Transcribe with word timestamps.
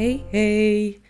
Hey, 0.00 0.24
hey. 0.30 1.00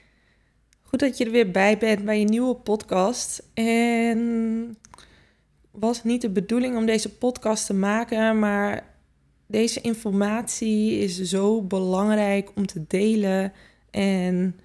Goed 0.82 0.98
dat 0.98 1.18
je 1.18 1.24
er 1.24 1.30
weer 1.30 1.50
bij 1.50 1.78
bent 1.78 2.04
bij 2.04 2.18
je 2.18 2.24
nieuwe 2.24 2.54
podcast. 2.54 3.42
En 3.54 4.76
was 5.70 6.04
niet 6.04 6.20
de 6.20 6.30
bedoeling 6.30 6.76
om 6.76 6.86
deze 6.86 7.14
podcast 7.14 7.66
te 7.66 7.74
maken, 7.74 8.38
maar 8.38 8.84
deze 9.46 9.80
informatie 9.80 10.98
is 10.98 11.20
zo 11.20 11.62
belangrijk 11.62 12.50
om 12.54 12.66
te 12.66 12.84
delen. 12.86 13.52
En 13.90 14.60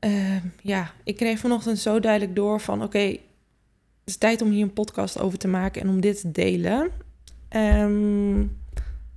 uh, 0.00 0.36
ja, 0.62 0.92
ik 1.04 1.16
kreeg 1.16 1.38
vanochtend 1.38 1.78
zo 1.78 2.00
duidelijk 2.00 2.36
door 2.36 2.60
van 2.60 2.82
oké, 2.82 2.98
het 2.98 3.20
is 4.04 4.16
tijd 4.16 4.42
om 4.42 4.50
hier 4.50 4.62
een 4.62 4.72
podcast 4.72 5.20
over 5.20 5.38
te 5.38 5.48
maken 5.48 5.82
en 5.82 5.88
om 5.88 6.00
dit 6.00 6.20
te 6.20 6.30
delen. 6.30 6.90
Um, 7.50 8.58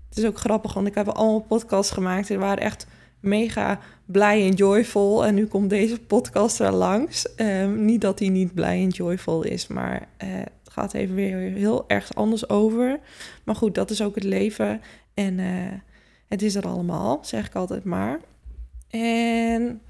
het 0.10 0.18
is 0.18 0.26
ook 0.26 0.38
grappig, 0.38 0.74
want 0.74 0.88
ik 0.88 0.96
heb 0.96 1.08
allemaal 1.08 1.40
podcasts 1.40 1.92
gemaakt. 1.92 2.30
Er 2.30 2.40
waren 2.40 2.64
echt 2.64 2.88
mega 3.28 3.80
blij 4.06 4.46
en 4.48 4.54
joyful. 4.54 5.26
En 5.26 5.36
nu 5.36 5.46
komt 5.46 5.70
deze 5.70 6.00
podcast 6.00 6.60
er 6.60 6.72
langs. 6.72 7.28
Um, 7.36 7.86
niet 7.86 8.02
dat 8.02 8.20
hij 8.20 8.30
niet 8.30 8.54
blij 8.54 8.82
en 8.82 8.90
joyful 8.90 9.44
is, 9.44 9.68
maar 9.68 10.08
uh, 10.24 10.30
het 10.64 10.70
gaat 10.70 10.94
even 10.94 11.16
weer 11.16 11.38
heel 11.38 11.84
erg 11.88 12.14
anders 12.14 12.50
over. 12.50 13.00
Maar 13.44 13.56
goed, 13.56 13.76
dat 13.76 13.90
is 13.90 14.02
ook 14.02 14.16
het 14.16 14.24
leven. 14.24 14.82
En 15.14 15.38
uh, 15.38 15.48
het 16.28 16.42
is 16.42 16.56
er 16.56 16.68
allemaal, 16.68 17.20
zeg 17.22 17.48
ik 17.48 17.56
altijd 17.56 17.84
maar. 17.84 18.20
En 18.90 19.82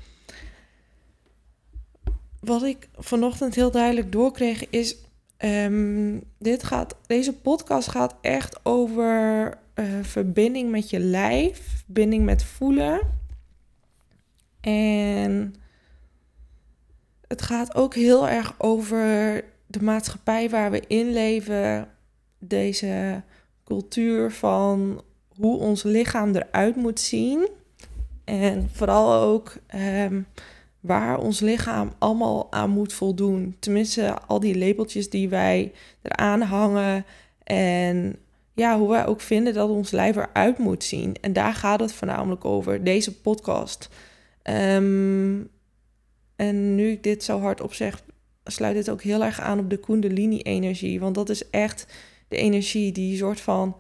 wat 2.39 2.63
ik 2.63 2.89
vanochtend 2.97 3.55
heel 3.55 3.71
duidelijk 3.71 4.11
doorkreeg 4.11 4.69
is... 4.69 4.95
Um, 5.43 6.23
dit 6.39 6.63
gaat, 6.63 6.95
deze 7.08 7.33
podcast 7.33 7.88
gaat 7.88 8.15
echt 8.21 8.59
over 8.63 9.53
uh, 9.75 9.85
verbinding 10.02 10.71
met 10.71 10.89
je 10.89 10.99
lijf, 10.99 11.61
verbinding 11.85 12.25
met 12.25 12.43
voelen. 12.43 12.99
En 14.67 15.55
het 17.27 17.41
gaat 17.41 17.75
ook 17.75 17.95
heel 17.95 18.29
erg 18.29 18.55
over 18.57 19.43
de 19.65 19.83
maatschappij 19.83 20.49
waar 20.49 20.71
we 20.71 20.83
in 20.87 21.13
leven. 21.13 21.87
Deze 22.39 23.21
cultuur 23.65 24.31
van 24.31 25.01
hoe 25.35 25.57
ons 25.57 25.83
lichaam 25.83 26.35
eruit 26.35 26.75
moet 26.75 26.99
zien. 26.99 27.49
En 28.23 28.69
vooral 28.73 29.13
ook 29.13 29.55
um, 29.75 30.27
waar 30.79 31.19
ons 31.19 31.39
lichaam 31.39 31.91
allemaal 31.97 32.52
aan 32.52 32.69
moet 32.69 32.93
voldoen. 32.93 33.55
Tenminste, 33.59 34.17
al 34.27 34.39
die 34.39 34.57
labeltjes 34.57 35.09
die 35.09 35.29
wij 35.29 35.71
eraan 36.02 36.41
hangen. 36.41 37.05
En 37.43 38.15
ja, 38.53 38.77
hoe 38.77 38.89
wij 38.89 39.05
ook 39.05 39.21
vinden 39.21 39.53
dat 39.53 39.69
ons 39.69 39.91
lijf 39.91 40.15
eruit 40.15 40.57
moet 40.57 40.83
zien. 40.83 41.15
En 41.21 41.33
daar 41.33 41.53
gaat 41.53 41.79
het 41.79 41.93
voornamelijk 41.93 42.45
over, 42.45 42.83
deze 42.83 43.21
podcast. 43.21 43.89
Um, 44.49 45.49
en 46.35 46.75
nu 46.75 46.91
ik 46.91 47.03
dit 47.03 47.23
zo 47.23 47.39
hard 47.39 47.61
zeg, 47.69 48.03
sluit 48.43 48.75
dit 48.75 48.89
ook 48.89 49.02
heel 49.02 49.23
erg 49.23 49.41
aan 49.41 49.59
op 49.59 49.69
de 49.69 49.77
Kundalini-energie. 49.77 50.99
Want 50.99 51.15
dat 51.15 51.30
is 51.30 51.49
echt 51.49 51.87
de 52.27 52.37
energie 52.37 52.91
die 52.91 53.17
soort 53.17 53.41
van 53.41 53.77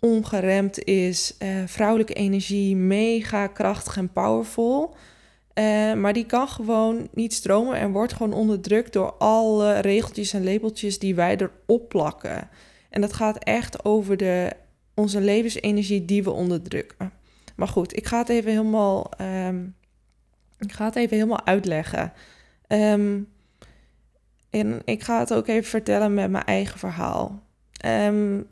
ongeremd 0.00 0.84
is. 0.84 1.36
Uh, 1.42 1.48
vrouwelijke 1.66 2.14
energie, 2.14 2.76
mega 2.76 3.46
krachtig 3.46 3.96
en 3.96 4.12
powerful. 4.12 4.94
Uh, 5.54 5.94
maar 5.94 6.12
die 6.12 6.26
kan 6.26 6.48
gewoon 6.48 7.08
niet 7.14 7.32
stromen 7.32 7.76
en 7.76 7.92
wordt 7.92 8.12
gewoon 8.12 8.32
onderdrukt 8.32 8.92
door 8.92 9.12
alle 9.12 9.78
regeltjes 9.78 10.32
en 10.32 10.44
labeltjes 10.44 10.98
die 10.98 11.14
wij 11.14 11.36
erop 11.36 11.88
plakken. 11.88 12.48
En 12.90 13.00
dat 13.00 13.12
gaat 13.12 13.44
echt 13.44 13.84
over 13.84 14.16
de, 14.16 14.52
onze 14.94 15.20
levensenergie 15.20 16.04
die 16.04 16.24
we 16.24 16.30
onderdrukken. 16.30 17.12
Maar 17.56 17.68
goed, 17.68 17.96
ik 17.96 18.06
ga 18.06 18.18
het 18.18 18.28
even 18.28 18.50
helemaal 18.50 19.10
um, 19.20 19.74
ik 20.60 20.72
ga 20.72 20.84
het 20.84 20.96
even 20.96 21.16
helemaal 21.16 21.46
uitleggen. 21.46 22.12
Um, 22.68 23.28
en 24.50 24.82
ik 24.84 25.02
ga 25.02 25.18
het 25.18 25.34
ook 25.34 25.46
even 25.46 25.70
vertellen 25.70 26.14
met 26.14 26.30
mijn 26.30 26.44
eigen 26.44 26.78
verhaal. 26.78 27.42
Um, 27.86 28.46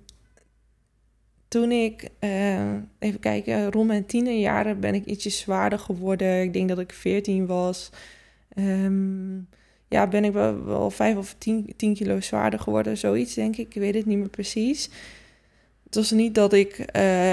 toen 1.48 1.72
ik, 1.72 2.08
uh, 2.20 2.72
even 2.98 3.20
kijken, 3.20 3.72
rond 3.72 3.86
mijn 3.86 4.06
tienerjaren 4.06 4.80
ben 4.80 4.94
ik 4.94 5.04
ietsje 5.04 5.30
zwaarder 5.30 5.78
geworden. 5.78 6.42
Ik 6.42 6.52
denk 6.52 6.68
dat 6.68 6.78
ik 6.78 6.92
14 6.92 7.46
was. 7.46 7.90
Um, 8.54 9.48
ja, 9.88 10.06
ben 10.06 10.24
ik 10.24 10.32
wel, 10.32 10.64
wel 10.64 10.90
5 10.90 11.16
of 11.16 11.34
10, 11.38 11.72
10 11.76 11.94
kilo 11.94 12.20
zwaarder 12.20 12.60
geworden, 12.60 12.96
zoiets 12.96 13.34
denk 13.34 13.56
ik. 13.56 13.74
Ik 13.74 13.80
weet 13.80 13.94
het 13.94 14.06
niet 14.06 14.18
meer 14.18 14.28
precies. 14.28 14.90
Het 15.84 15.94
was 15.94 16.10
niet 16.10 16.34
dat 16.34 16.52
ik 16.52 16.78
uh, 16.78 16.84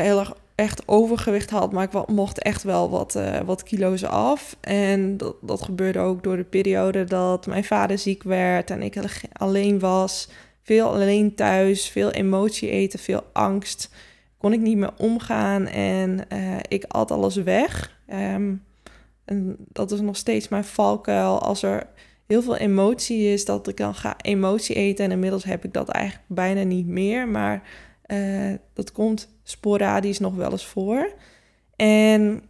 heel 0.02 0.20
erg 0.20 0.38
echt 0.56 0.84
overgewicht 0.86 1.50
had, 1.50 1.72
maar 1.72 1.84
ik 1.84 2.08
mocht 2.08 2.42
echt 2.42 2.64
wel 2.64 2.90
wat, 2.90 3.16
uh, 3.16 3.40
wat 3.40 3.64
kilo's 3.64 4.04
af. 4.04 4.58
En 4.62 5.18
dat, 5.18 5.36
dat 5.42 5.62
gebeurde 5.62 6.00
ook 6.00 6.24
door 6.24 6.38
de 6.38 6.44
periode 6.44 7.04
dat 7.04 7.48
mijn 7.48 7.64
vader 7.64 7.98
ziek 7.98 8.24
werd 8.24 8.70
en 8.70 8.82
ik 8.82 8.98
alleen 9.34 9.80
was. 9.80 10.30
Veel 10.62 10.94
alleen 10.94 11.36
thuis, 11.36 11.90
veel 11.90 12.12
emotie 12.12 12.70
eten, 12.70 13.00
veel 13.00 13.24
angst. 13.34 13.90
Kon 14.38 14.54
ik 14.54 14.60
niet 14.60 14.78
meer 14.78 14.94
omgaan 14.98 15.68
en 15.68 16.26
uh, 16.34 16.58
ik 16.68 16.86
at 16.88 17.12
alles 17.12 17.36
weg. 17.36 18.00
Um, 18.14 18.64
en 19.26 19.56
dat 19.58 19.92
is 19.92 20.00
nog 20.00 20.16
steeds 20.16 20.48
mijn 20.48 20.64
valkuil. 20.64 21.42
Als 21.42 21.64
er 21.64 21.88
heel 22.28 22.42
veel 22.42 22.58
emotie 22.58 23.34
is, 23.34 23.46
dat 23.46 23.68
ik 23.68 23.78
dan 23.78 23.96
ga 23.96 24.16
emotie 24.22 24.76
eten. 24.76 25.06
En 25.06 25.12
inmiddels 25.12 25.44
heb 25.44 25.64
ik 25.64 25.74
dat 25.74 25.90
eigenlijk 25.90 26.26
bijna 26.28 26.64
niet 26.64 26.88
meer. 26.88 27.28
Maar 27.28 27.62
uh, 28.08 28.54
dat 28.74 28.92
komt 28.92 29.28
sporadisch 29.44 30.20
nog 30.20 30.36
wel 30.36 30.52
eens 30.52 30.66
voor. 30.66 31.14
En 31.76 32.44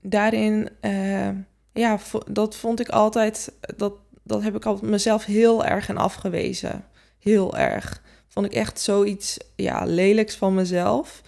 daarin, 0.00 0.68
uh, 0.80 1.28
ja, 1.72 1.98
dat 2.30 2.56
vond 2.56 2.80
ik 2.80 2.88
altijd, 2.88 3.52
dat, 3.76 3.92
dat 4.22 4.42
heb 4.42 4.56
ik 4.56 4.64
altijd 4.64 4.90
mezelf 4.90 5.24
heel 5.24 5.64
erg 5.64 5.88
in 5.88 5.96
afgewezen. 5.96 6.84
Heel 7.18 7.56
erg. 7.56 8.02
Vond 8.28 8.46
ik 8.46 8.52
echt 8.52 8.80
zoiets, 8.80 9.38
ja, 9.56 9.84
lelijks 9.84 10.36
van 10.36 10.54
mezelf. 10.54 11.22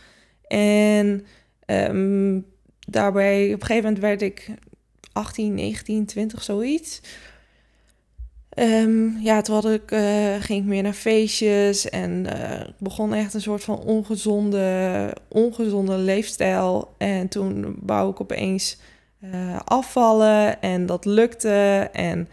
En 0.46 1.26
um, 1.66 2.46
daarbij, 2.80 3.46
op 3.46 3.60
een 3.60 3.66
gegeven 3.66 3.82
moment 3.82 4.02
werd 4.02 4.22
ik 4.22 4.50
18, 5.12 5.54
19, 5.54 6.06
20, 6.06 6.42
zoiets. 6.42 7.00
Um, 8.60 9.18
ja, 9.20 9.40
toen 9.40 9.72
ik, 9.72 9.90
uh, 9.90 10.34
ging 10.40 10.60
ik 10.60 10.64
meer 10.64 10.82
naar 10.82 10.92
feestjes 10.92 11.88
en 11.88 12.26
uh, 12.26 12.60
begon 12.78 13.14
echt 13.14 13.34
een 13.34 13.40
soort 13.40 13.64
van 13.64 13.78
ongezonde, 13.78 15.16
ongezonde 15.28 15.96
leefstijl. 15.96 16.94
En 16.98 17.28
toen 17.28 17.76
wou 17.82 18.10
ik 18.10 18.20
opeens 18.20 18.78
uh, 19.24 19.56
afvallen 19.64 20.62
en 20.62 20.86
dat 20.86 21.04
lukte. 21.04 21.88
En 21.92 22.28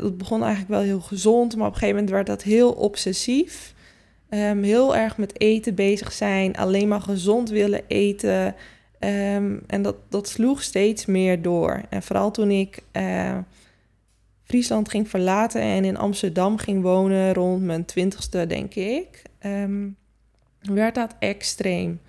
dat 0.00 0.18
begon 0.18 0.40
eigenlijk 0.42 0.70
wel 0.70 0.80
heel 0.80 1.00
gezond, 1.00 1.56
maar 1.56 1.66
op 1.66 1.72
een 1.72 1.78
gegeven 1.78 1.94
moment 1.94 2.14
werd 2.14 2.26
dat 2.26 2.42
heel 2.42 2.72
obsessief. 2.72 3.74
Um, 4.30 4.62
heel 4.62 4.96
erg 4.96 5.16
met 5.16 5.40
eten 5.40 5.74
bezig 5.74 6.12
zijn, 6.12 6.56
alleen 6.56 6.88
maar 6.88 7.00
gezond 7.00 7.50
willen 7.50 7.82
eten. 7.86 8.54
Um, 9.00 9.62
en 9.66 9.82
dat, 9.82 9.96
dat 10.08 10.28
sloeg 10.28 10.62
steeds 10.62 11.06
meer 11.06 11.42
door. 11.42 11.80
En 11.88 12.02
vooral 12.02 12.30
toen 12.30 12.50
ik 12.50 12.82
Friesland 14.46 14.88
ging 14.88 15.08
verlaten 15.08 15.60
en 15.60 15.84
in 15.84 15.96
Amsterdam 15.96 16.58
ging 16.58 16.82
wonen 16.82 17.34
rond 17.34 17.62
mijn 17.62 17.84
twintigste, 17.84 18.46
denk 18.46 18.74
ik, 18.74 19.22
um, 19.46 19.96
werd 20.60 20.94
dat 20.94 21.14
extreem. 21.18 22.00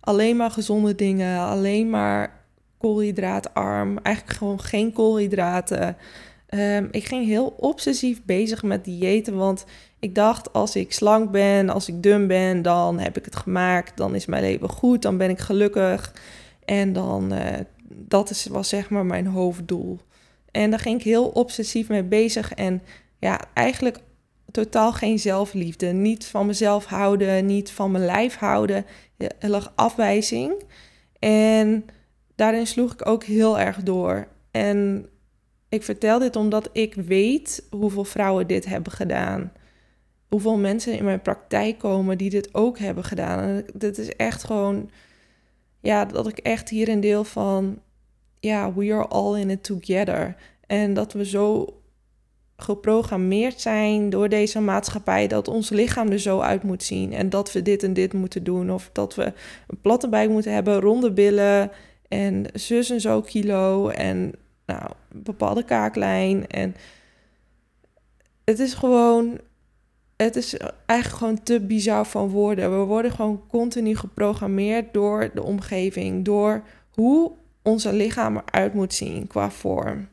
Alleen 0.00 0.36
maar 0.36 0.50
gezonde 0.50 0.94
dingen, 0.94 1.38
alleen 1.38 1.90
maar 1.90 2.40
koolhydraatarm, 2.78 3.98
eigenlijk 3.98 4.36
gewoon 4.36 4.60
geen 4.60 4.92
koolhydraten. 4.92 5.96
Um, 6.48 6.88
ik 6.90 7.04
ging 7.04 7.26
heel 7.26 7.54
obsessief 7.56 8.24
bezig 8.24 8.62
met 8.62 8.84
diëten, 8.84 9.36
want 9.36 9.64
ik 9.98 10.14
dacht 10.14 10.52
als 10.52 10.76
ik 10.76 10.92
slank 10.92 11.30
ben, 11.30 11.68
als 11.68 11.88
ik 11.88 12.02
dun 12.02 12.26
ben, 12.26 12.62
dan 12.62 12.98
heb 12.98 13.16
ik 13.16 13.24
het 13.24 13.36
gemaakt, 13.36 13.96
dan 13.96 14.14
is 14.14 14.26
mijn 14.26 14.42
leven 14.42 14.68
goed, 14.68 15.02
dan 15.02 15.16
ben 15.16 15.30
ik 15.30 15.38
gelukkig. 15.38 16.14
En 16.64 16.92
dan, 16.92 17.32
uh, 17.32 17.40
dat 17.88 18.30
is, 18.30 18.46
was 18.46 18.68
zeg 18.68 18.90
maar 18.90 19.06
mijn 19.06 19.26
hoofddoel. 19.26 19.98
En 20.54 20.70
daar 20.70 20.78
ging 20.78 20.98
ik 20.98 21.04
heel 21.04 21.28
obsessief 21.28 21.88
mee 21.88 22.02
bezig. 22.02 22.52
En 22.52 22.82
ja, 23.18 23.40
eigenlijk 23.54 23.98
totaal 24.50 24.92
geen 24.92 25.18
zelfliefde. 25.18 25.86
Niet 25.86 26.26
van 26.26 26.46
mezelf 26.46 26.84
houden, 26.84 27.46
niet 27.46 27.70
van 27.70 27.90
mijn 27.90 28.04
lijf 28.04 28.36
houden. 28.36 28.84
Er 29.38 29.48
lag 29.48 29.72
afwijzing. 29.74 30.62
En 31.18 31.84
daarin 32.34 32.66
sloeg 32.66 32.92
ik 32.92 33.08
ook 33.08 33.24
heel 33.24 33.58
erg 33.58 33.82
door. 33.82 34.28
En 34.50 35.08
ik 35.68 35.82
vertel 35.82 36.18
dit 36.18 36.36
omdat 36.36 36.68
ik 36.72 36.94
weet 36.94 37.66
hoeveel 37.70 38.04
vrouwen 38.04 38.46
dit 38.46 38.64
hebben 38.64 38.92
gedaan. 38.92 39.52
Hoeveel 40.28 40.56
mensen 40.56 40.96
in 40.98 41.04
mijn 41.04 41.22
praktijk 41.22 41.78
komen 41.78 42.18
die 42.18 42.30
dit 42.30 42.54
ook 42.54 42.78
hebben 42.78 43.04
gedaan. 43.04 43.38
En 43.38 43.64
dit 43.74 43.98
is 43.98 44.08
echt 44.08 44.44
gewoon, 44.44 44.90
ja, 45.80 46.04
dat 46.04 46.28
ik 46.28 46.38
echt 46.38 46.68
hier 46.68 46.88
een 46.88 47.00
deel 47.00 47.24
van, 47.24 47.78
ja, 48.44 48.74
we 48.74 48.92
are 48.92 49.06
all 49.06 49.40
in 49.40 49.50
it 49.50 49.62
together. 49.64 50.36
En 50.66 50.94
dat 50.94 51.12
we 51.12 51.26
zo 51.26 51.66
geprogrammeerd 52.56 53.60
zijn 53.60 54.10
door 54.10 54.28
deze 54.28 54.60
maatschappij 54.60 55.26
dat 55.26 55.48
ons 55.48 55.70
lichaam 55.70 56.10
er 56.10 56.18
zo 56.18 56.40
uit 56.40 56.62
moet 56.62 56.82
zien 56.82 57.12
en 57.12 57.30
dat 57.30 57.52
we 57.52 57.62
dit 57.62 57.82
en 57.82 57.92
dit 57.92 58.12
moeten 58.12 58.44
doen 58.44 58.70
of 58.70 58.90
dat 58.92 59.14
we 59.14 59.24
een 59.66 59.80
platte 59.80 60.08
buik 60.08 60.30
moeten 60.30 60.52
hebben, 60.52 60.80
ronde 60.80 61.12
billen 61.12 61.70
en 62.08 62.44
zus 62.52 62.90
en 62.90 63.00
zo 63.00 63.20
kilo 63.20 63.88
en 63.88 64.32
nou, 64.66 64.90
bepaalde 65.12 65.64
kaaklijn 65.64 66.46
en 66.46 66.74
het 68.44 68.58
is 68.58 68.74
gewoon 68.74 69.40
het 70.16 70.36
is 70.36 70.56
eigenlijk 70.86 71.18
gewoon 71.18 71.42
te 71.42 71.60
bizar 71.60 72.06
van 72.06 72.28
woorden. 72.28 72.78
We 72.78 72.84
worden 72.84 73.10
gewoon 73.10 73.42
continu 73.48 73.96
geprogrammeerd 73.96 74.92
door 74.92 75.30
de 75.34 75.42
omgeving, 75.42 76.24
door 76.24 76.62
hoe 76.90 77.32
onze 77.64 77.92
lichaam 77.92 78.36
eruit 78.36 78.74
moet 78.74 78.94
zien 78.94 79.26
qua 79.26 79.50
vorm. 79.50 80.08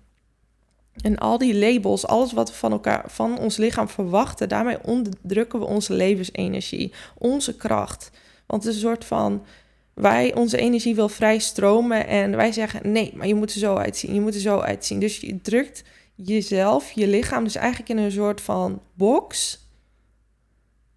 En 1.02 1.18
al 1.18 1.38
die 1.38 1.56
labels, 1.56 2.08
alles 2.08 2.34
wat 2.34 2.50
we 2.50 2.56
van 2.56 2.72
elkaar, 2.72 3.04
van 3.08 3.40
ons 3.40 3.58
lichaam 3.58 3.90
verwachten, 3.90 4.50
daarmee 4.50 4.84
onderdrukken 4.84 5.60
we 5.60 5.66
onze 5.66 5.94
levensenergie, 5.94 6.94
onze 7.18 7.56
kracht. 7.56 8.12
Want 8.48 8.64
het 8.64 8.72
is 8.72 8.82
een 8.82 8.88
soort 8.88 9.06
van, 9.06 9.46
wij, 9.94 10.36
onze 10.36 10.58
energie 10.58 10.96
wil 10.96 11.10
vrij 11.10 11.40
stromen 11.40 12.08
en 12.08 12.36
wij 12.36 12.52
zeggen, 12.52 12.92
nee, 12.92 13.14
maar 13.16 13.28
je 13.28 13.36
moet 13.36 13.54
er 13.54 13.60
zo 13.60 13.76
uitzien, 13.76 14.14
je 14.14 14.22
moet 14.22 14.36
er 14.36 14.42
zo 14.42 14.60
uitzien. 14.60 15.00
Dus 15.00 15.20
je 15.20 15.42
drukt 15.42 15.84
jezelf, 16.16 16.92
je 16.92 17.08
lichaam, 17.08 17.44
dus 17.44 17.56
eigenlijk 17.56 17.90
in 17.90 17.98
een 17.98 18.12
soort 18.12 18.42
van 18.42 18.82
box, 18.94 19.60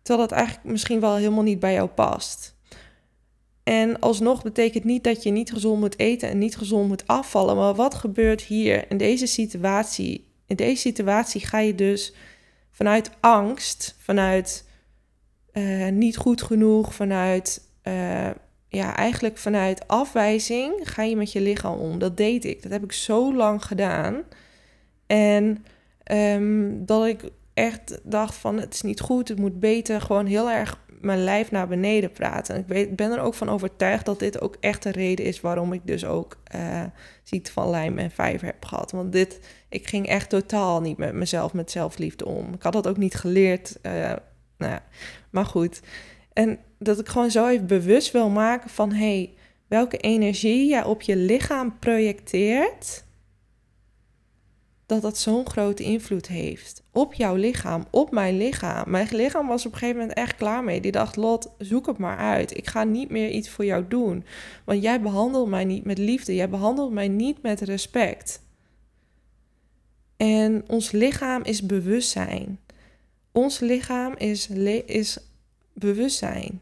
terwijl 0.02 0.28
dat 0.28 0.38
eigenlijk 0.38 0.68
misschien 0.68 1.00
wel 1.00 1.16
helemaal 1.16 1.42
niet 1.42 1.60
bij 1.60 1.72
jou 1.72 1.88
past. 1.88 2.53
En 3.64 3.98
alsnog 3.98 4.42
betekent 4.42 4.84
niet 4.84 5.04
dat 5.04 5.22
je 5.22 5.30
niet 5.30 5.52
gezond 5.52 5.80
moet 5.80 5.98
eten 5.98 6.28
en 6.28 6.38
niet 6.38 6.56
gezond 6.56 6.88
moet 6.88 7.06
afvallen. 7.06 7.56
Maar 7.56 7.74
wat 7.74 7.94
gebeurt 7.94 8.42
hier 8.42 8.90
in 8.90 8.96
deze 8.96 9.26
situatie? 9.26 10.28
In 10.46 10.56
deze 10.56 10.80
situatie 10.80 11.46
ga 11.46 11.58
je 11.58 11.74
dus 11.74 12.14
vanuit 12.70 13.10
angst, 13.20 13.96
vanuit 13.98 14.64
uh, 15.52 15.88
niet 15.88 16.16
goed 16.16 16.42
genoeg, 16.42 16.94
vanuit 16.94 17.62
uh, 17.84 18.30
ja, 18.68 18.96
eigenlijk 18.96 19.38
vanuit 19.38 19.88
afwijzing 19.88 20.72
ga 20.82 21.02
je 21.02 21.16
met 21.16 21.32
je 21.32 21.40
lichaam 21.40 21.78
om. 21.78 21.98
Dat 21.98 22.16
deed 22.16 22.44
ik. 22.44 22.62
Dat 22.62 22.72
heb 22.72 22.84
ik 22.84 22.92
zo 22.92 23.34
lang 23.34 23.64
gedaan. 23.64 24.22
En 25.06 25.64
um, 26.12 26.86
dat 26.86 27.06
ik 27.06 27.30
echt 27.54 28.00
dacht 28.02 28.34
van 28.34 28.58
het 28.58 28.74
is 28.74 28.82
niet 28.82 29.00
goed, 29.00 29.28
het 29.28 29.38
moet 29.38 29.60
beter. 29.60 30.00
Gewoon 30.00 30.26
heel 30.26 30.50
erg 30.50 30.83
mijn 31.04 31.24
lijf 31.24 31.50
naar 31.50 31.68
beneden 31.68 32.12
praten. 32.12 32.54
En 32.54 32.76
ik 32.76 32.96
ben 32.96 33.12
er 33.12 33.20
ook 33.20 33.34
van 33.34 33.48
overtuigd 33.48 34.04
dat 34.04 34.18
dit 34.18 34.40
ook 34.40 34.56
echt 34.60 34.82
de 34.82 34.90
reden 34.90 35.24
is 35.24 35.40
waarom 35.40 35.72
ik 35.72 35.80
dus 35.84 36.04
ook 36.04 36.36
uh, 36.54 36.82
van 37.42 37.70
lijm 37.70 37.98
en 37.98 38.10
vijver 38.10 38.46
heb 38.46 38.64
gehad. 38.64 38.90
Want 38.90 39.12
dit, 39.12 39.40
ik 39.68 39.88
ging 39.88 40.06
echt 40.06 40.28
totaal 40.28 40.80
niet 40.80 40.96
met 40.96 41.12
mezelf, 41.12 41.52
met 41.52 41.70
zelfliefde 41.70 42.26
om. 42.26 42.54
Ik 42.54 42.62
had 42.62 42.72
dat 42.72 42.88
ook 42.88 42.96
niet 42.96 43.14
geleerd. 43.14 43.78
Uh, 43.82 43.92
nou 44.58 44.72
ja, 44.72 44.82
maar 45.30 45.46
goed. 45.46 45.80
En 46.32 46.58
dat 46.78 46.98
ik 46.98 47.08
gewoon 47.08 47.30
zo 47.30 47.48
even 47.48 47.66
bewust 47.66 48.12
wil 48.12 48.28
maken 48.28 48.70
van 48.70 48.92
hey, 48.92 49.34
welke 49.66 49.96
energie 49.96 50.68
jij 50.68 50.84
op 50.84 51.02
je 51.02 51.16
lichaam 51.16 51.78
projecteert 51.78 53.03
dat 54.86 55.02
dat 55.02 55.18
zo'n 55.18 55.46
grote 55.46 55.82
invloed 55.82 56.26
heeft 56.26 56.84
op 56.94 57.14
jouw 57.14 57.34
lichaam, 57.34 57.84
op 57.90 58.10
mijn 58.10 58.36
lichaam. 58.36 58.90
Mijn 58.90 59.08
lichaam 59.10 59.46
was 59.46 59.66
op 59.66 59.72
een 59.72 59.78
gegeven 59.78 60.00
moment 60.00 60.18
echt 60.18 60.36
klaar 60.36 60.64
mee. 60.64 60.80
Die 60.80 60.92
dacht, 60.92 61.16
Lot, 61.16 61.50
zoek 61.58 61.86
het 61.86 61.98
maar 61.98 62.16
uit. 62.16 62.56
Ik 62.56 62.66
ga 62.66 62.84
niet 62.84 63.10
meer 63.10 63.30
iets 63.30 63.48
voor 63.48 63.64
jou 63.64 63.84
doen. 63.88 64.24
Want 64.64 64.82
jij 64.82 65.00
behandelt 65.00 65.48
mij 65.48 65.64
niet 65.64 65.84
met 65.84 65.98
liefde. 65.98 66.34
Jij 66.34 66.48
behandelt 66.48 66.92
mij 66.92 67.08
niet 67.08 67.42
met 67.42 67.60
respect. 67.60 68.42
En 70.16 70.64
ons 70.68 70.90
lichaam 70.90 71.42
is 71.42 71.66
bewustzijn. 71.66 72.60
Ons 73.32 73.58
lichaam 73.58 74.14
is, 74.16 74.48
is 74.86 75.18
bewustzijn. 75.72 76.60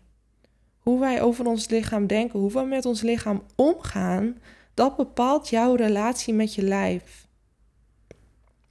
Hoe 0.79 1.01
wij 1.01 1.23
over 1.23 1.47
ons 1.47 1.69
lichaam 1.69 2.07
denken, 2.07 2.39
hoe 2.39 2.53
we 2.53 2.63
met 2.63 2.87
ons 2.87 3.03
lichaam 3.03 3.43
omgaan, 3.57 4.39
dat 4.75 4.97
bepaalt 4.97 5.49
jouw 5.49 5.75
relatie 5.75 6.35
met 6.35 6.55
je 6.55 6.63
lijf. 6.63 7.27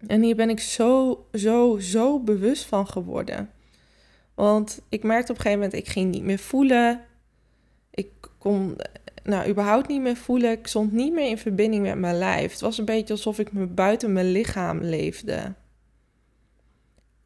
En 0.08 0.22
hier 0.22 0.36
ben 0.36 0.50
ik 0.50 0.60
zo, 0.60 1.26
zo, 1.34 1.78
zo 1.80 2.20
bewust 2.20 2.66
van 2.66 2.88
geworden. 2.88 3.50
Want 4.34 4.82
ik 4.90 5.04
merkte 5.04 5.32
op 5.32 5.38
een 5.38 5.44
gegeven 5.44 5.64
moment, 5.64 5.84
ik 5.84 5.92
ging 5.92 6.12
niet 6.12 6.24
meer 6.24 6.40
voelen. 6.40 7.02
Ik 7.92 8.10
kon, 8.38 8.78
nou, 9.24 9.50
überhaupt 9.50 9.88
niet 9.88 10.02
meer 10.02 10.16
voelen. 10.16 10.52
Ik 10.52 10.68
stond 10.68 10.92
niet 10.92 11.14
meer 11.14 11.30
in 11.30 11.38
verbinding 11.38 11.84
met 11.84 11.98
mijn 11.98 12.18
lijf. 12.18 12.52
Het 12.52 12.62
was 12.62 12.78
een 12.78 12.86
beetje 12.86 13.14
alsof 13.14 13.40
ik 13.40 13.52
me 13.52 13.66
buiten 13.66 14.14
mijn 14.14 14.32
lichaam 14.32 14.80
leefde. 14.82 15.54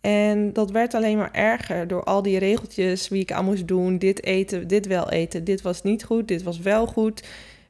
En 0.02 0.54
dat 0.54 0.72
werd 0.72 0.94
alleen 0.94 1.18
maar 1.18 1.32
erger 1.32 1.88
door 1.88 2.04
al 2.04 2.22
die 2.22 2.40
regeltjes 2.40 3.08
wie 3.08 3.22
ik 3.22 3.32
aan 3.32 3.46
moest 3.46 3.68
doen. 3.68 3.98
Dit 3.98 4.24
eten, 4.24 4.68
dit 4.68 4.88
wel 4.88 5.10
eten. 5.10 5.44
Dit 5.44 5.62
was 5.62 5.84
niet 5.84 6.04
goed, 6.04 6.28
dit 6.28 6.44
was 6.44 6.60
wel 6.60 6.88
goed. 6.88 7.24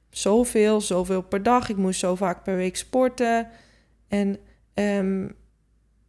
Zoveel, 0.10 0.81
zoveel 0.81 1.22
per 1.22 1.44
dag. 1.44 1.69
Ik 1.69 1.78
moest 1.78 2.00
zo 2.00 2.16
vaak 2.16 2.44
per 2.44 2.56
week 2.56 2.75
sporten. 2.75 3.48
En 4.08 4.38
Um, 4.75 5.36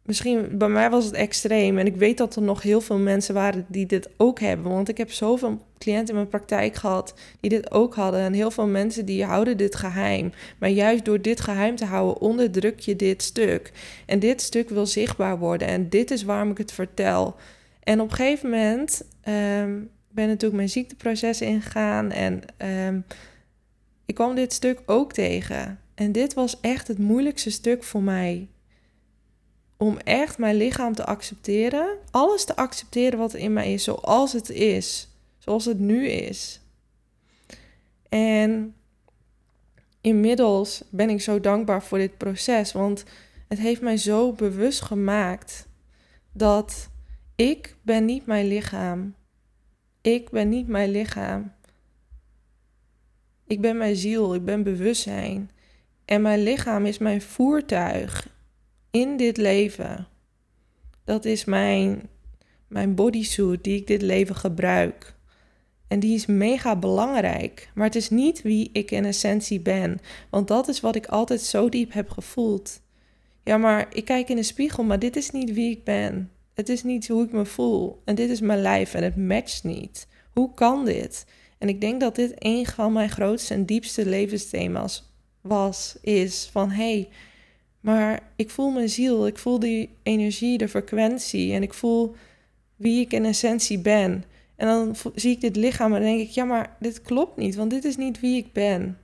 misschien 0.07 0.57
bij 0.57 0.69
mij 0.69 0.89
was 0.89 1.05
het 1.05 1.13
extreem. 1.13 1.77
En 1.77 1.85
ik 1.85 1.95
weet 1.95 2.17
dat 2.17 2.35
er 2.35 2.41
nog 2.41 2.61
heel 2.61 2.81
veel 2.81 2.97
mensen 2.97 3.33
waren 3.33 3.65
die 3.67 3.85
dit 3.85 4.09
ook 4.17 4.39
hebben. 4.39 4.71
Want 4.71 4.89
ik 4.89 4.97
heb 4.97 5.11
zoveel 5.11 5.65
cliënten 5.77 6.07
in 6.07 6.15
mijn 6.15 6.27
praktijk 6.27 6.75
gehad 6.75 7.13
die 7.39 7.49
dit 7.49 7.71
ook 7.71 7.95
hadden. 7.95 8.19
En 8.19 8.33
heel 8.33 8.51
veel 8.51 8.67
mensen 8.67 9.05
die 9.05 9.23
houden 9.23 9.57
dit 9.57 9.75
geheim. 9.75 10.31
Maar 10.59 10.69
juist 10.69 11.05
door 11.05 11.21
dit 11.21 11.39
geheim 11.39 11.75
te 11.75 11.85
houden, 11.85 12.21
onderdruk 12.21 12.79
je 12.79 12.95
dit 12.95 13.23
stuk. 13.23 13.71
En 14.05 14.19
dit 14.19 14.41
stuk 14.41 14.69
wil 14.69 14.85
zichtbaar 14.85 15.39
worden. 15.39 15.67
En 15.67 15.89
dit 15.89 16.11
is 16.11 16.23
waarom 16.23 16.51
ik 16.51 16.57
het 16.57 16.71
vertel. 16.71 17.35
En 17.83 18.01
op 18.01 18.09
een 18.09 18.15
gegeven 18.15 18.49
moment 18.49 19.01
um, 19.27 19.89
ben 20.11 20.27
natuurlijk 20.27 20.55
mijn 20.55 20.69
ziekteproces 20.69 21.41
ingegaan. 21.41 22.11
En 22.11 22.41
um, 22.87 23.05
ik 24.05 24.15
kwam 24.15 24.35
dit 24.35 24.53
stuk 24.53 24.79
ook 24.85 25.13
tegen. 25.13 25.79
En 25.95 26.11
dit 26.11 26.33
was 26.33 26.59
echt 26.61 26.87
het 26.87 26.97
moeilijkste 26.97 27.51
stuk 27.51 27.83
voor 27.83 28.03
mij 28.03 28.47
om 29.77 29.97
echt 29.97 30.37
mijn 30.37 30.55
lichaam 30.55 30.93
te 30.93 31.05
accepteren. 31.05 31.97
Alles 32.11 32.43
te 32.43 32.55
accepteren 32.55 33.19
wat 33.19 33.33
er 33.33 33.39
in 33.39 33.53
mij 33.53 33.73
is, 33.73 33.83
zoals 33.83 34.33
het 34.33 34.49
is. 34.49 35.07
Zoals 35.37 35.65
het 35.65 35.79
nu 35.79 36.07
is. 36.07 36.61
En 38.09 38.75
inmiddels 40.01 40.83
ben 40.89 41.09
ik 41.09 41.21
zo 41.21 41.39
dankbaar 41.39 41.83
voor 41.83 41.97
dit 41.97 42.17
proces. 42.17 42.71
Want 42.71 43.03
het 43.47 43.59
heeft 43.59 43.81
mij 43.81 43.97
zo 43.97 44.31
bewust 44.31 44.81
gemaakt 44.81 45.67
dat 46.31 46.89
ik 47.35 47.75
ben 47.81 48.05
niet 48.05 48.25
mijn 48.25 48.47
lichaam. 48.47 49.15
Ik 50.01 50.29
ben 50.29 50.49
niet 50.49 50.67
mijn 50.67 50.91
lichaam. 50.91 51.51
Ik 53.47 53.61
ben 53.61 53.77
mijn 53.77 53.95
ziel, 53.95 54.35
ik 54.35 54.45
ben 54.45 54.63
bewustzijn. 54.63 55.51
En 56.05 56.21
mijn 56.21 56.43
lichaam 56.43 56.85
is 56.85 56.97
mijn 56.97 57.21
voertuig 57.21 58.36
in 58.91 59.17
dit 59.17 59.37
leven. 59.37 60.07
Dat 61.03 61.25
is 61.25 61.45
mijn, 61.45 62.09
mijn 62.67 62.95
bodysuit 62.95 63.63
die 63.63 63.75
ik 63.75 63.87
dit 63.87 64.01
leven 64.01 64.35
gebruik. 64.35 65.15
En 65.87 65.99
die 65.99 66.15
is 66.15 66.25
mega 66.25 66.75
belangrijk. 66.75 67.71
Maar 67.73 67.85
het 67.85 67.95
is 67.95 68.09
niet 68.09 68.41
wie 68.41 68.69
ik 68.73 68.91
in 68.91 69.05
essentie 69.05 69.59
ben. 69.59 69.99
Want 70.29 70.47
dat 70.47 70.67
is 70.67 70.79
wat 70.79 70.95
ik 70.95 71.05
altijd 71.05 71.41
zo 71.41 71.69
diep 71.69 71.93
heb 71.93 72.09
gevoeld. 72.09 72.81
Ja, 73.43 73.57
maar 73.57 73.87
ik 73.93 74.05
kijk 74.05 74.29
in 74.29 74.35
de 74.35 74.43
spiegel, 74.43 74.83
maar 74.83 74.99
dit 74.99 75.15
is 75.15 75.31
niet 75.31 75.53
wie 75.53 75.71
ik 75.71 75.83
ben. 75.83 76.31
Het 76.53 76.69
is 76.69 76.83
niet 76.83 77.07
hoe 77.07 77.23
ik 77.23 77.31
me 77.31 77.45
voel. 77.45 78.01
En 78.05 78.15
dit 78.15 78.29
is 78.29 78.39
mijn 78.39 78.61
lijf 78.61 78.93
en 78.93 79.03
het 79.03 79.15
matcht 79.15 79.63
niet. 79.63 80.07
Hoe 80.33 80.53
kan 80.53 80.85
dit? 80.85 81.25
En 81.57 81.69
ik 81.69 81.81
denk 81.81 81.99
dat 81.99 82.15
dit 82.15 82.33
een 82.37 82.65
van 82.65 82.93
mijn 82.93 83.09
grootste 83.09 83.53
en 83.53 83.65
diepste 83.65 84.05
levensthema's 84.05 85.11
was, 85.41 85.97
is 86.01 86.49
van 86.51 86.69
hey, 86.69 87.09
maar 87.79 88.31
ik 88.35 88.49
voel 88.49 88.69
mijn 88.69 88.89
ziel, 88.89 89.27
ik 89.27 89.37
voel 89.37 89.59
die 89.59 89.89
energie, 90.03 90.57
de 90.57 90.67
frequentie 90.67 91.53
en 91.53 91.63
ik 91.63 91.73
voel 91.73 92.15
wie 92.75 93.01
ik 93.01 93.13
in 93.13 93.25
essentie 93.25 93.79
ben. 93.79 94.23
En 94.55 94.67
dan 94.67 94.95
zie 95.15 95.31
ik 95.31 95.41
dit 95.41 95.55
lichaam 95.55 95.93
en 95.93 96.01
denk 96.01 96.19
ik, 96.19 96.29
ja, 96.29 96.43
maar 96.43 96.75
dit 96.79 97.01
klopt 97.01 97.37
niet, 97.37 97.55
want 97.55 97.69
dit 97.69 97.85
is 97.85 97.97
niet 97.97 98.19
wie 98.19 98.37
ik 98.37 98.53
ben. 98.53 98.97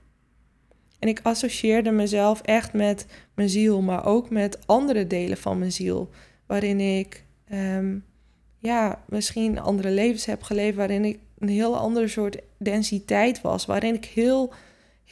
En 0.98 1.08
ik 1.08 1.20
associeerde 1.22 1.90
mezelf 1.90 2.40
echt 2.40 2.72
met 2.72 3.06
mijn 3.34 3.48
ziel, 3.48 3.82
maar 3.82 4.06
ook 4.06 4.30
met 4.30 4.66
andere 4.66 5.06
delen 5.06 5.36
van 5.36 5.58
mijn 5.58 5.72
ziel, 5.72 6.08
waarin 6.46 6.80
ik 6.80 7.24
ehm, 7.48 7.96
ja, 8.58 9.02
misschien 9.08 9.58
andere 9.58 9.90
levens 9.90 10.24
heb 10.24 10.42
geleefd 10.42 10.76
waarin 10.76 11.04
ik 11.04 11.18
een 11.38 11.48
heel 11.48 11.76
ander 11.76 12.08
soort 12.08 12.38
densiteit 12.58 13.40
was, 13.40 13.66
waarin 13.66 13.94
ik 13.94 14.04
heel, 14.04 14.52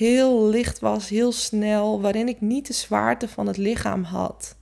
heel 0.02 0.49
licht 0.49 0.78
was, 0.78 1.09
heel 1.09 1.32
snel, 1.32 2.00
waarin 2.00 2.28
ik 2.28 2.40
niet 2.40 2.66
de 2.66 2.73
zwaarte 2.73 3.28
van 3.28 3.47
het 3.47 3.56
lichaam 3.56 4.02
had. 4.02 4.56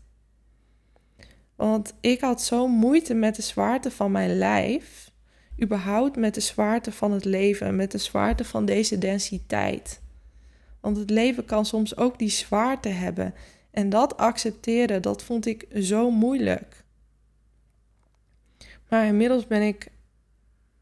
Want 1.56 1.94
ik 2.00 2.20
had 2.20 2.42
zo 2.42 2.68
moeite 2.68 3.14
met 3.14 3.36
de 3.36 3.42
zwaarte 3.42 3.90
van 3.90 4.10
mijn 4.12 4.38
lijf, 4.38 5.10
überhaupt 5.62 6.16
met 6.16 6.34
de 6.34 6.40
zwaarte 6.40 6.92
van 6.92 7.12
het 7.12 7.24
leven, 7.24 7.76
met 7.76 7.90
de 7.90 7.98
zwaarte 7.98 8.44
van 8.44 8.64
deze 8.64 8.98
densiteit. 8.98 10.00
Want 10.80 10.96
het 10.96 11.10
leven 11.10 11.44
kan 11.44 11.66
soms 11.66 11.96
ook 11.96 12.18
die 12.18 12.30
zwaarte 12.30 12.88
hebben. 12.88 13.34
En 13.70 13.88
dat 13.88 14.16
accepteren, 14.16 15.02
dat 15.02 15.22
vond 15.22 15.46
ik 15.46 15.66
zo 15.74 16.10
moeilijk. 16.10 16.84
Maar 18.88 19.06
inmiddels 19.06 19.46
ben 19.46 19.62
ik, 19.62 19.90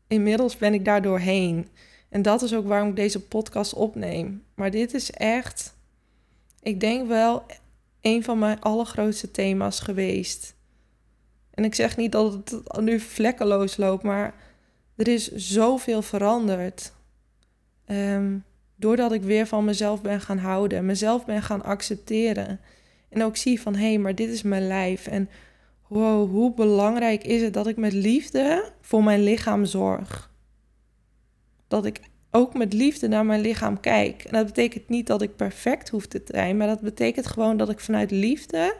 inmiddels 0.06 0.56
ben 0.56 0.74
ik 0.74 0.84
daar 0.84 1.02
doorheen. 1.02 1.68
En 2.08 2.22
dat 2.22 2.42
is 2.42 2.54
ook 2.54 2.66
waarom 2.66 2.88
ik 2.88 2.96
deze 2.96 3.20
podcast 3.20 3.74
opneem. 3.74 4.44
Maar 4.54 4.70
dit 4.70 4.94
is 4.94 5.10
echt, 5.10 5.74
ik 6.62 6.80
denk 6.80 7.08
wel, 7.08 7.42
een 8.00 8.24
van 8.24 8.38
mijn 8.38 8.60
allergrootste 8.60 9.30
thema's 9.30 9.80
geweest. 9.80 10.54
En 11.50 11.64
ik 11.64 11.74
zeg 11.74 11.96
niet 11.96 12.12
dat 12.12 12.32
het 12.32 12.80
nu 12.80 13.00
vlekkeloos 13.00 13.76
loopt, 13.76 14.02
maar 14.02 14.34
er 14.96 15.08
is 15.08 15.32
zoveel 15.32 16.02
veranderd. 16.02 16.92
Um, 17.86 18.44
doordat 18.76 19.12
ik 19.12 19.22
weer 19.22 19.46
van 19.46 19.64
mezelf 19.64 20.02
ben 20.02 20.20
gaan 20.20 20.38
houden, 20.38 20.86
mezelf 20.86 21.24
ben 21.24 21.42
gaan 21.42 21.62
accepteren. 21.62 22.60
En 23.08 23.22
ook 23.22 23.36
zie 23.36 23.60
van 23.60 23.74
hé, 23.74 23.88
hey, 23.88 23.98
maar 23.98 24.14
dit 24.14 24.28
is 24.28 24.42
mijn 24.42 24.66
lijf. 24.66 25.06
En 25.06 25.28
wow, 25.88 26.30
hoe 26.30 26.54
belangrijk 26.54 27.24
is 27.24 27.42
het 27.42 27.54
dat 27.54 27.66
ik 27.66 27.76
met 27.76 27.92
liefde 27.92 28.72
voor 28.80 29.04
mijn 29.04 29.22
lichaam 29.22 29.64
zorg. 29.64 30.30
Dat 31.68 31.84
ik 31.84 32.00
ook 32.30 32.54
met 32.54 32.72
liefde 32.72 33.08
naar 33.08 33.26
mijn 33.26 33.40
lichaam 33.40 33.80
kijk. 33.80 34.25
En 34.25 34.32
dat 34.32 34.46
betekent 34.46 34.88
niet 34.88 35.06
dat 35.06 35.22
ik 35.22 35.37
perfect 35.37 35.88
hoef 35.88 36.06
te 36.06 36.22
zijn, 36.25 36.56
maar 36.56 36.66
dat 36.66 36.80
betekent 36.80 37.26
gewoon 37.26 37.56
dat 37.56 37.70
ik 37.70 37.80
vanuit 37.80 38.10
liefde 38.10 38.76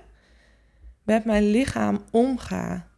met 1.03 1.25
mijn 1.25 1.51
lichaam 1.51 2.03
omga. 2.11 2.89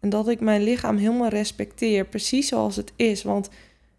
En 0.00 0.08
dat 0.08 0.28
ik 0.28 0.40
mijn 0.40 0.62
lichaam 0.62 0.96
helemaal 0.96 1.28
respecteer, 1.28 2.06
precies 2.06 2.48
zoals 2.48 2.76
het 2.76 2.92
is. 2.96 3.22
Want 3.22 3.48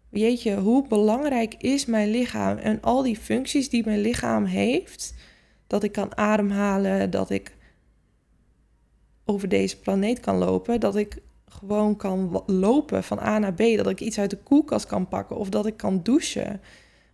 weet 0.08 0.42
je, 0.42 0.56
hoe 0.56 0.88
belangrijk 0.88 1.54
is 1.54 1.86
mijn 1.86 2.10
lichaam 2.10 2.56
en 2.56 2.80
al 2.80 3.02
die 3.02 3.16
functies 3.16 3.68
die 3.68 3.84
mijn 3.84 4.00
lichaam 4.00 4.44
heeft. 4.44 5.14
Dat 5.66 5.82
ik 5.82 5.92
kan 5.92 6.16
ademhalen, 6.16 7.10
dat 7.10 7.30
ik 7.30 7.56
over 9.24 9.48
deze 9.48 9.78
planeet 9.78 10.20
kan 10.20 10.36
lopen, 10.36 10.80
dat 10.80 10.96
ik 10.96 11.22
gewoon 11.50 11.96
kan 11.96 12.42
lopen 12.46 13.04
van 13.04 13.18
A 13.18 13.38
naar 13.38 13.54
B, 13.54 13.62
dat 13.76 13.88
ik 13.88 14.00
iets 14.00 14.18
uit 14.18 14.30
de 14.30 14.38
koelkast 14.38 14.86
kan 14.86 15.08
pakken 15.08 15.36
of 15.36 15.48
dat 15.48 15.66
ik 15.66 15.76
kan 15.76 16.02
douchen. 16.02 16.60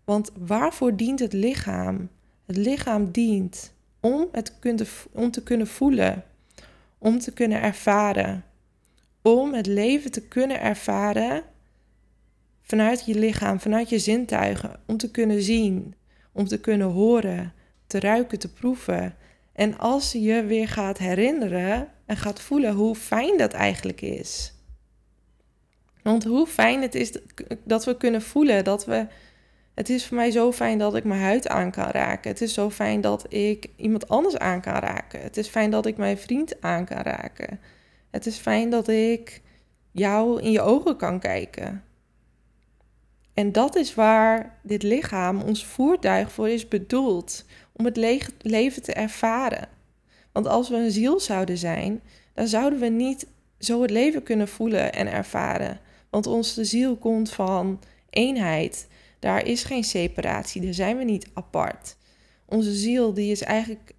Want 0.05 0.31
waarvoor 0.38 0.97
dient 0.97 1.19
het 1.19 1.33
lichaam? 1.33 2.09
Het 2.47 2.57
lichaam 2.57 3.11
dient 3.11 3.73
om, 4.00 4.28
het 4.33 4.52
om 5.12 5.31
te 5.31 5.43
kunnen 5.43 5.66
voelen, 5.66 6.25
om 6.99 7.19
te 7.19 7.33
kunnen 7.33 7.62
ervaren, 7.62 8.45
om 9.23 9.55
het 9.55 9.66
leven 9.66 10.11
te 10.11 10.21
kunnen 10.21 10.61
ervaren 10.61 11.43
vanuit 12.62 13.07
je 13.07 13.14
lichaam, 13.14 13.61
vanuit 13.61 13.88
je 13.88 13.99
zintuigen, 13.99 14.81
om 14.87 14.97
te 14.97 15.11
kunnen 15.11 15.43
zien, 15.43 15.95
om 16.33 16.47
te 16.47 16.61
kunnen 16.61 16.87
horen, 16.87 17.52
te 17.87 18.00
ruiken, 18.00 18.38
te 18.38 18.52
proeven. 18.52 19.14
En 19.52 19.78
als 19.78 20.12
je 20.12 20.45
weer 20.45 20.69
gaat 20.69 20.99
herinneren 20.99 21.88
en 22.07 22.17
gaat 22.17 22.41
voelen 22.41 22.75
hoe 22.75 22.95
fijn 22.95 23.39
dat 23.39 23.53
eigenlijk 23.53 24.01
is. 24.01 24.55
Want 26.03 26.25
hoe 26.25 26.47
fijn 26.47 26.83
het 26.83 26.95
is 26.95 27.13
dat 27.65 27.85
we 27.85 27.97
kunnen 27.97 28.23
voelen 28.23 28.65
dat 28.65 28.85
we. 28.85 29.07
Het 29.75 29.91
is 29.91 30.07
voor 30.07 30.17
mij 30.17 30.31
zo 30.31 30.53
fijn 30.53 30.79
dat 30.79 30.95
ik 30.95 31.05
mijn 31.05 31.21
huid 31.21 31.49
aan 31.49 31.71
kan 31.71 31.89
raken. 31.89 32.31
Het 32.31 32.41
is 32.41 32.55
zo 32.55 32.71
fijn 32.71 33.01
dat 33.01 33.33
ik 33.33 33.69
iemand 33.77 34.09
anders 34.09 34.39
aan 34.39 34.61
kan 34.61 34.75
raken. 34.75 35.21
Het 35.21 35.37
is 35.37 35.49
fijn 35.49 35.71
dat 35.71 35.87
ik 35.87 35.97
mijn 35.97 36.19
vriend 36.19 36.61
aan 36.61 36.85
kan 36.85 37.01
raken. 37.01 37.61
Het 38.11 38.27
is 38.27 38.37
fijn 38.37 38.71
dat 38.71 38.89
ik 38.89 39.43
jou 39.91 40.43
in 40.43 40.51
je 40.51 40.61
ogen 40.61 40.97
kan 40.97 41.21
kijken. 41.21 41.85
En 43.35 43.53
dat 43.53 43.77
is 43.77 43.95
waar 43.95 44.59
dit 44.63 44.83
lichaam, 44.83 45.41
ons 45.41 45.65
voertuig, 45.67 46.33
voor 46.33 46.49
is 46.49 46.69
bedoeld. 46.69 47.45
Om 47.73 47.85
het 47.85 47.97
le 47.97 48.21
leven 48.39 48.83
te 48.83 48.93
ervaren. 48.93 49.69
Want 50.37 50.49
als 50.49 50.69
we 50.69 50.76
een 50.76 50.90
ziel 50.90 51.21
zouden 51.21 51.59
zijn, 51.59 52.02
dan 52.35 52.49
zouden 52.49 52.78
we 52.78 52.87
niet 52.87 53.26
zo 53.59 53.83
het 53.83 53.90
leven 53.90 54.23
kunnen 54.23 54.49
voelen 54.49 54.93
en 54.93 55.12
ervaren. 55.12 55.81
Want 56.11 56.26
onze 56.26 56.64
ziel 56.64 56.97
komt 56.97 57.33
van 57.33 57.81
eenheid. 58.11 58.87
Daar 59.19 59.47
is 59.47 59.64
geen 59.64 59.85
separatie, 59.85 60.62
daar 60.62 60.75
zijn 60.75 60.97
we 60.97 61.05
niet 61.05 61.26
apart. 61.35 61.97
Onze 62.47 62.75
ziel 62.75 63.14
die 63.14 63.31
is 63.31 63.43
eigenlijk 63.43 63.95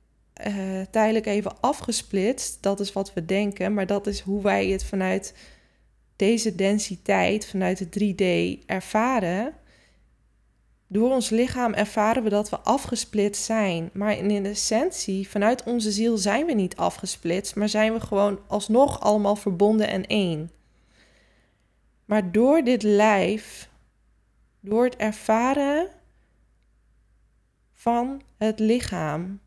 uh, 0.47 0.81
tijdelijk 0.91 1.25
even 1.25 1.61
afgesplitst. 1.61 2.57
Dat 2.61 2.79
is 2.79 2.93
wat 2.93 3.13
we 3.13 3.25
denken, 3.25 3.73
maar 3.73 3.87
dat 3.87 4.07
is 4.07 4.19
hoe 4.19 4.41
wij 4.41 4.67
het 4.67 4.83
vanuit 4.83 5.33
deze 6.15 6.55
densiteit 6.55 7.45
vanuit 7.45 7.77
de 7.77 8.13
3D 8.13 8.65
ervaren, 8.65 9.53
door 10.87 11.11
ons 11.11 11.29
lichaam 11.29 11.73
ervaren 11.73 12.23
we 12.23 12.29
dat 12.29 12.49
we 12.49 12.59
afgesplitst 12.59 13.43
zijn. 13.43 13.89
Maar 13.93 14.17
in 14.17 14.45
essentie, 14.45 15.29
vanuit 15.29 15.63
onze 15.63 15.91
ziel 15.91 16.17
zijn 16.17 16.45
we 16.45 16.53
niet 16.53 16.75
afgesplitst, 16.75 17.55
maar 17.55 17.69
zijn 17.69 17.93
we 17.93 17.99
gewoon 17.99 18.39
alsnog 18.47 18.99
allemaal 18.99 19.35
verbonden 19.35 19.87
en 19.87 20.05
één. 20.05 20.51
Maar 22.05 22.31
door 22.31 22.63
dit 22.63 22.83
lijf, 22.83 23.69
door 24.59 24.83
het 24.83 24.95
ervaren 24.95 25.87
van 27.73 28.21
het 28.37 28.59
lichaam, 28.59 29.39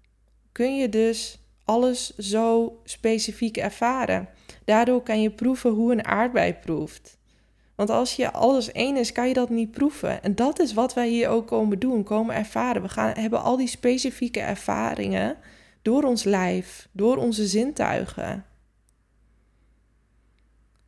kun 0.52 0.76
je 0.76 0.88
dus 0.88 1.38
alles 1.64 2.16
zo 2.16 2.80
specifiek 2.84 3.56
ervaren. 3.56 4.28
Daardoor 4.64 5.02
kan 5.02 5.22
je 5.22 5.30
proeven 5.30 5.70
hoe 5.70 5.92
een 5.92 6.04
aardbei 6.04 6.54
proeft. 6.54 7.18
Want 7.80 7.92
als 7.92 8.16
je 8.16 8.32
alles 8.32 8.72
één 8.72 8.96
is, 8.96 9.12
kan 9.12 9.28
je 9.28 9.34
dat 9.34 9.50
niet 9.50 9.70
proeven. 9.70 10.22
En 10.22 10.34
dat 10.34 10.58
is 10.58 10.74
wat 10.74 10.94
wij 10.94 11.08
hier 11.08 11.28
ook 11.28 11.46
komen 11.46 11.78
doen, 11.78 12.02
komen 12.02 12.34
ervaren. 12.34 12.82
We 12.82 12.88
gaan, 12.88 13.12
hebben 13.18 13.42
al 13.42 13.56
die 13.56 13.66
specifieke 13.66 14.40
ervaringen 14.40 15.36
door 15.82 16.02
ons 16.02 16.24
lijf, 16.24 16.88
door 16.92 17.16
onze 17.16 17.46
zintuigen. 17.46 18.44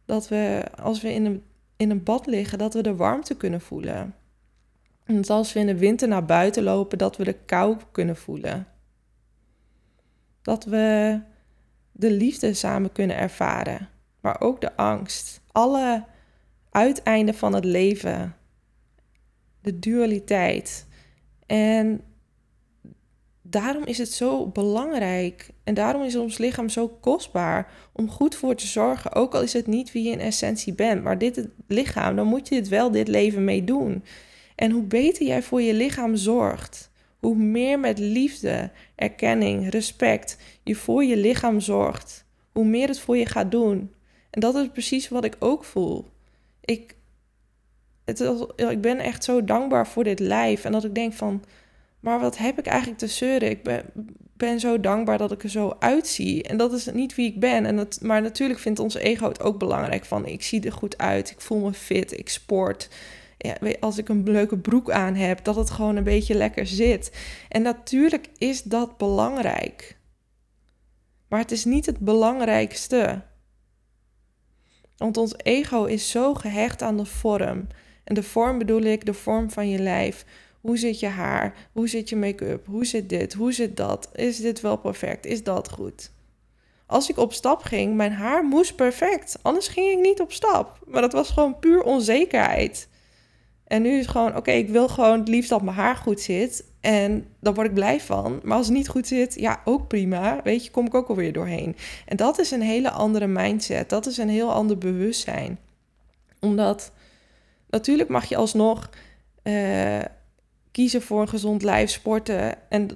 Dat 0.04 0.28
we, 0.28 0.64
als 0.82 1.00
we 1.00 1.12
in 1.12 1.24
een, 1.24 1.42
in 1.76 1.90
een 1.90 2.02
bad 2.02 2.26
liggen, 2.26 2.58
dat 2.58 2.74
we 2.74 2.82
de 2.82 2.96
warmte 2.96 3.36
kunnen 3.36 3.60
voelen. 3.60 4.14
En 5.04 5.26
als 5.26 5.52
we 5.52 5.60
in 5.60 5.66
de 5.66 5.78
winter 5.78 6.08
naar 6.08 6.24
buiten 6.24 6.62
lopen, 6.62 6.98
dat 6.98 7.16
we 7.16 7.24
de 7.24 7.38
kou 7.46 7.76
kunnen 7.92 8.16
voelen. 8.16 8.66
Dat 10.42 10.64
we 10.64 11.20
de 11.92 12.10
liefde 12.10 12.54
samen 12.54 12.92
kunnen 12.92 13.16
ervaren, 13.16 13.88
maar 14.20 14.40
ook 14.40 14.60
de 14.60 14.76
angst. 14.76 15.40
Alle 15.52 16.10
uiteinden 16.72 17.34
van 17.34 17.54
het 17.54 17.64
leven, 17.64 18.36
de 19.60 19.78
dualiteit. 19.78 20.86
En 21.46 22.00
daarom 23.42 23.84
is 23.84 23.98
het 23.98 24.12
zo 24.12 24.46
belangrijk 24.46 25.50
en 25.64 25.74
daarom 25.74 26.02
is 26.02 26.16
ons 26.16 26.38
lichaam 26.38 26.68
zo 26.68 26.88
kostbaar 26.88 27.72
om 27.92 28.10
goed 28.10 28.34
voor 28.34 28.54
te 28.54 28.66
zorgen. 28.66 29.12
Ook 29.12 29.34
al 29.34 29.42
is 29.42 29.52
het 29.52 29.66
niet 29.66 29.92
wie 29.92 30.04
je 30.04 30.10
in 30.10 30.20
essentie 30.20 30.74
bent, 30.74 31.02
maar 31.02 31.18
dit 31.18 31.36
het 31.36 31.48
lichaam, 31.66 32.16
dan 32.16 32.26
moet 32.26 32.48
je 32.48 32.54
dit 32.54 32.68
wel 32.68 32.90
dit 32.90 33.08
leven 33.08 33.44
mee 33.44 33.64
doen. 33.64 34.04
En 34.56 34.70
hoe 34.70 34.82
beter 34.82 35.26
jij 35.26 35.42
voor 35.42 35.62
je 35.62 35.74
lichaam 35.74 36.16
zorgt, 36.16 36.90
hoe 37.18 37.36
meer 37.36 37.80
met 37.80 37.98
liefde, 37.98 38.70
erkenning, 38.94 39.70
respect 39.70 40.38
je 40.62 40.74
voor 40.74 41.04
je 41.04 41.16
lichaam 41.16 41.60
zorgt, 41.60 42.24
hoe 42.52 42.64
meer 42.64 42.88
het 42.88 43.00
voor 43.00 43.16
je 43.16 43.26
gaat 43.26 43.50
doen. 43.50 43.92
En 44.30 44.40
dat 44.40 44.54
is 44.54 44.68
precies 44.72 45.08
wat 45.08 45.24
ik 45.24 45.36
ook 45.38 45.64
voel. 45.64 46.11
Ik, 46.64 46.96
het 48.04 48.20
ik 48.56 48.80
ben 48.80 48.98
echt 48.98 49.24
zo 49.24 49.44
dankbaar 49.44 49.86
voor 49.86 50.04
dit 50.04 50.18
lijf. 50.18 50.64
En 50.64 50.72
dat 50.72 50.84
ik 50.84 50.94
denk 50.94 51.12
van, 51.12 51.44
maar 52.00 52.20
wat 52.20 52.38
heb 52.38 52.58
ik 52.58 52.66
eigenlijk 52.66 52.98
te 52.98 53.06
zeuren? 53.06 53.50
Ik 53.50 53.62
ben, 53.62 53.84
ben 54.36 54.60
zo 54.60 54.80
dankbaar 54.80 55.18
dat 55.18 55.32
ik 55.32 55.42
er 55.42 55.50
zo 55.50 55.76
uitzie. 55.78 56.42
En 56.42 56.56
dat 56.56 56.72
is 56.72 56.86
niet 56.86 57.14
wie 57.14 57.26
ik 57.26 57.40
ben. 57.40 57.66
En 57.66 57.76
het, 57.76 57.98
maar 58.02 58.22
natuurlijk 58.22 58.60
vindt 58.60 58.78
ons 58.78 58.94
ego 58.94 59.28
het 59.28 59.42
ook 59.42 59.58
belangrijk 59.58 60.04
van, 60.04 60.26
ik 60.26 60.42
zie 60.42 60.64
er 60.64 60.72
goed 60.72 60.98
uit, 60.98 61.30
ik 61.30 61.40
voel 61.40 61.58
me 61.58 61.72
fit, 61.72 62.18
ik 62.18 62.28
sport 62.28 62.88
ja, 63.42 63.56
als 63.80 63.98
ik 63.98 64.08
een 64.08 64.22
leuke 64.22 64.58
broek 64.58 64.90
aan 64.90 65.14
heb, 65.14 65.44
dat 65.44 65.56
het 65.56 65.70
gewoon 65.70 65.96
een 65.96 66.04
beetje 66.04 66.34
lekker 66.34 66.66
zit. 66.66 67.12
En 67.48 67.62
natuurlijk 67.62 68.28
is 68.38 68.62
dat 68.62 68.96
belangrijk. 68.96 69.96
Maar 71.28 71.40
het 71.40 71.50
is 71.50 71.64
niet 71.64 71.86
het 71.86 71.98
belangrijkste. 71.98 73.22
Want 75.02 75.16
ons 75.16 75.34
ego 75.36 75.84
is 75.84 76.10
zo 76.10 76.34
gehecht 76.34 76.82
aan 76.82 76.96
de 76.96 77.04
vorm. 77.04 77.66
En 78.04 78.14
de 78.14 78.22
vorm 78.22 78.58
bedoel 78.58 78.82
ik 78.82 79.06
de 79.06 79.14
vorm 79.14 79.50
van 79.50 79.68
je 79.68 79.78
lijf. 79.78 80.24
Hoe 80.60 80.78
zit 80.78 81.00
je 81.00 81.06
haar? 81.06 81.68
Hoe 81.72 81.88
zit 81.88 82.08
je 82.08 82.16
make-up? 82.16 82.66
Hoe 82.66 82.84
zit 82.84 83.08
dit? 83.08 83.32
Hoe 83.32 83.52
zit 83.52 83.76
dat? 83.76 84.10
Is 84.14 84.40
dit 84.40 84.60
wel 84.60 84.76
perfect? 84.76 85.26
Is 85.26 85.42
dat 85.42 85.70
goed? 85.70 86.10
Als 86.86 87.10
ik 87.10 87.16
op 87.16 87.32
stap 87.32 87.62
ging, 87.62 87.94
mijn 87.94 88.12
haar 88.12 88.44
moest 88.44 88.76
perfect. 88.76 89.38
Anders 89.42 89.68
ging 89.68 89.90
ik 89.90 89.98
niet 89.98 90.20
op 90.20 90.32
stap. 90.32 90.78
Maar 90.86 91.00
dat 91.00 91.12
was 91.12 91.30
gewoon 91.30 91.58
puur 91.58 91.82
onzekerheid. 91.82 92.88
En 93.66 93.82
nu 93.82 93.90
is 93.90 93.98
het 94.00 94.10
gewoon, 94.10 94.36
oké, 94.36 94.50
ik 94.50 94.68
wil 94.68 94.88
gewoon 94.88 95.18
het 95.18 95.28
liefst 95.28 95.50
dat 95.50 95.62
mijn 95.62 95.76
haar 95.76 95.96
goed 95.96 96.20
zit. 96.20 96.64
En 96.82 97.26
daar 97.40 97.54
word 97.54 97.66
ik 97.66 97.74
blij 97.74 98.00
van. 98.00 98.40
Maar 98.42 98.56
als 98.56 98.66
het 98.66 98.76
niet 98.76 98.88
goed 98.88 99.06
zit, 99.06 99.34
ja, 99.34 99.60
ook 99.64 99.88
prima. 99.88 100.40
Weet 100.44 100.64
je, 100.64 100.70
kom 100.70 100.86
ik 100.86 100.94
ook 100.94 101.08
alweer 101.08 101.32
doorheen. 101.32 101.76
En 102.06 102.16
dat 102.16 102.38
is 102.38 102.50
een 102.50 102.62
hele 102.62 102.90
andere 102.90 103.26
mindset. 103.26 103.88
Dat 103.88 104.06
is 104.06 104.16
een 104.16 104.28
heel 104.28 104.52
ander 104.52 104.78
bewustzijn. 104.78 105.58
Omdat, 106.40 106.92
natuurlijk 107.70 108.08
mag 108.08 108.24
je 108.24 108.36
alsnog 108.36 108.90
uh, 109.42 109.98
kiezen 110.70 111.02
voor 111.02 111.20
een 111.20 111.28
gezond 111.28 111.62
lijf, 111.62 111.90
sporten 111.90 112.70
en, 112.70 112.88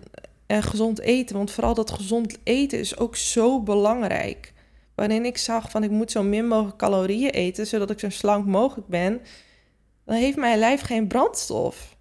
en 0.47 0.62
gezond 0.62 1.00
eten. 1.00 1.37
Want 1.37 1.50
vooral 1.50 1.75
dat 1.75 1.90
gezond 1.90 2.38
eten 2.43 2.78
is 2.78 2.99
ook 2.99 3.16
zo 3.16 3.61
belangrijk. 3.61 4.52
Waarin 4.95 5.25
ik 5.25 5.38
zag 5.38 5.71
van 5.71 5.83
ik 5.83 5.90
moet 5.90 6.11
zo 6.11 6.23
min 6.23 6.49
mogelijk 6.49 6.76
calorieën 6.76 7.31
eten, 7.31 7.66
zodat 7.66 7.90
ik 7.90 8.00
zo 8.00 8.09
slank 8.09 8.47
mogelijk 8.47 8.88
ben. 8.88 9.21
Dan 10.05 10.16
heeft 10.16 10.37
mijn 10.37 10.59
lijf 10.59 10.81
geen 10.81 11.07
brandstof. 11.07 11.95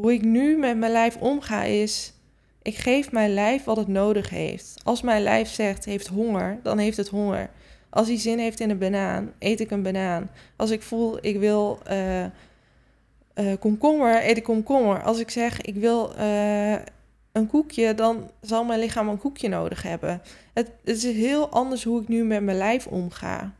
Hoe 0.00 0.12
ik 0.12 0.22
nu 0.22 0.56
met 0.56 0.76
mijn 0.76 0.92
lijf 0.92 1.16
omga 1.16 1.62
is, 1.62 2.12
ik 2.62 2.76
geef 2.76 3.12
mijn 3.12 3.34
lijf 3.34 3.64
wat 3.64 3.76
het 3.76 3.88
nodig 3.88 4.30
heeft. 4.30 4.80
Als 4.84 5.02
mijn 5.02 5.22
lijf 5.22 5.48
zegt 5.48 5.84
heeft 5.84 6.06
honger, 6.06 6.58
dan 6.62 6.78
heeft 6.78 6.96
het 6.96 7.08
honger. 7.08 7.50
Als 7.90 8.08
hij 8.08 8.18
zin 8.18 8.38
heeft 8.38 8.60
in 8.60 8.70
een 8.70 8.78
banaan, 8.78 9.32
eet 9.38 9.60
ik 9.60 9.70
een 9.70 9.82
banaan. 9.82 10.30
Als 10.56 10.70
ik 10.70 10.82
voel 10.82 11.18
ik 11.20 11.38
wil 11.38 11.78
uh, 11.90 12.24
uh, 12.24 12.30
komkommer, 13.58 14.28
eet 14.28 14.36
ik 14.36 14.42
komkommer. 14.42 15.02
Als 15.02 15.18
ik 15.18 15.30
zeg 15.30 15.60
ik 15.60 15.74
wil 15.74 16.12
uh, 16.18 16.72
een 17.32 17.46
koekje, 17.46 17.94
dan 17.94 18.30
zal 18.40 18.64
mijn 18.64 18.80
lichaam 18.80 19.08
een 19.08 19.18
koekje 19.18 19.48
nodig 19.48 19.82
hebben. 19.82 20.22
Het, 20.54 20.70
het 20.84 21.04
is 21.04 21.14
heel 21.14 21.48
anders 21.48 21.84
hoe 21.84 22.02
ik 22.02 22.08
nu 22.08 22.24
met 22.24 22.42
mijn 22.42 22.56
lijf 22.56 22.86
omga. 22.86 23.54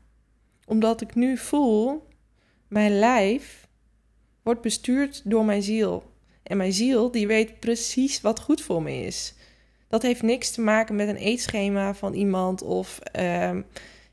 Omdat 0.66 1.00
ik 1.00 1.14
nu 1.14 1.36
voel, 1.36 2.06
mijn 2.68 2.98
lijf 2.98 3.68
wordt 4.42 4.60
bestuurd 4.60 5.22
door 5.24 5.44
mijn 5.44 5.62
ziel. 5.62 6.09
En 6.50 6.56
mijn 6.56 6.72
ziel, 6.72 7.10
die 7.10 7.26
weet 7.26 7.60
precies 7.60 8.20
wat 8.20 8.40
goed 8.40 8.60
voor 8.60 8.82
me 8.82 9.04
is. 9.04 9.34
Dat 9.88 10.02
heeft 10.02 10.22
niks 10.22 10.50
te 10.50 10.60
maken 10.60 10.96
met 10.96 11.08
een 11.08 11.16
eetschema 11.16 11.94
van 11.94 12.14
iemand 12.14 12.62
of 12.62 12.98
uh, 13.20 13.56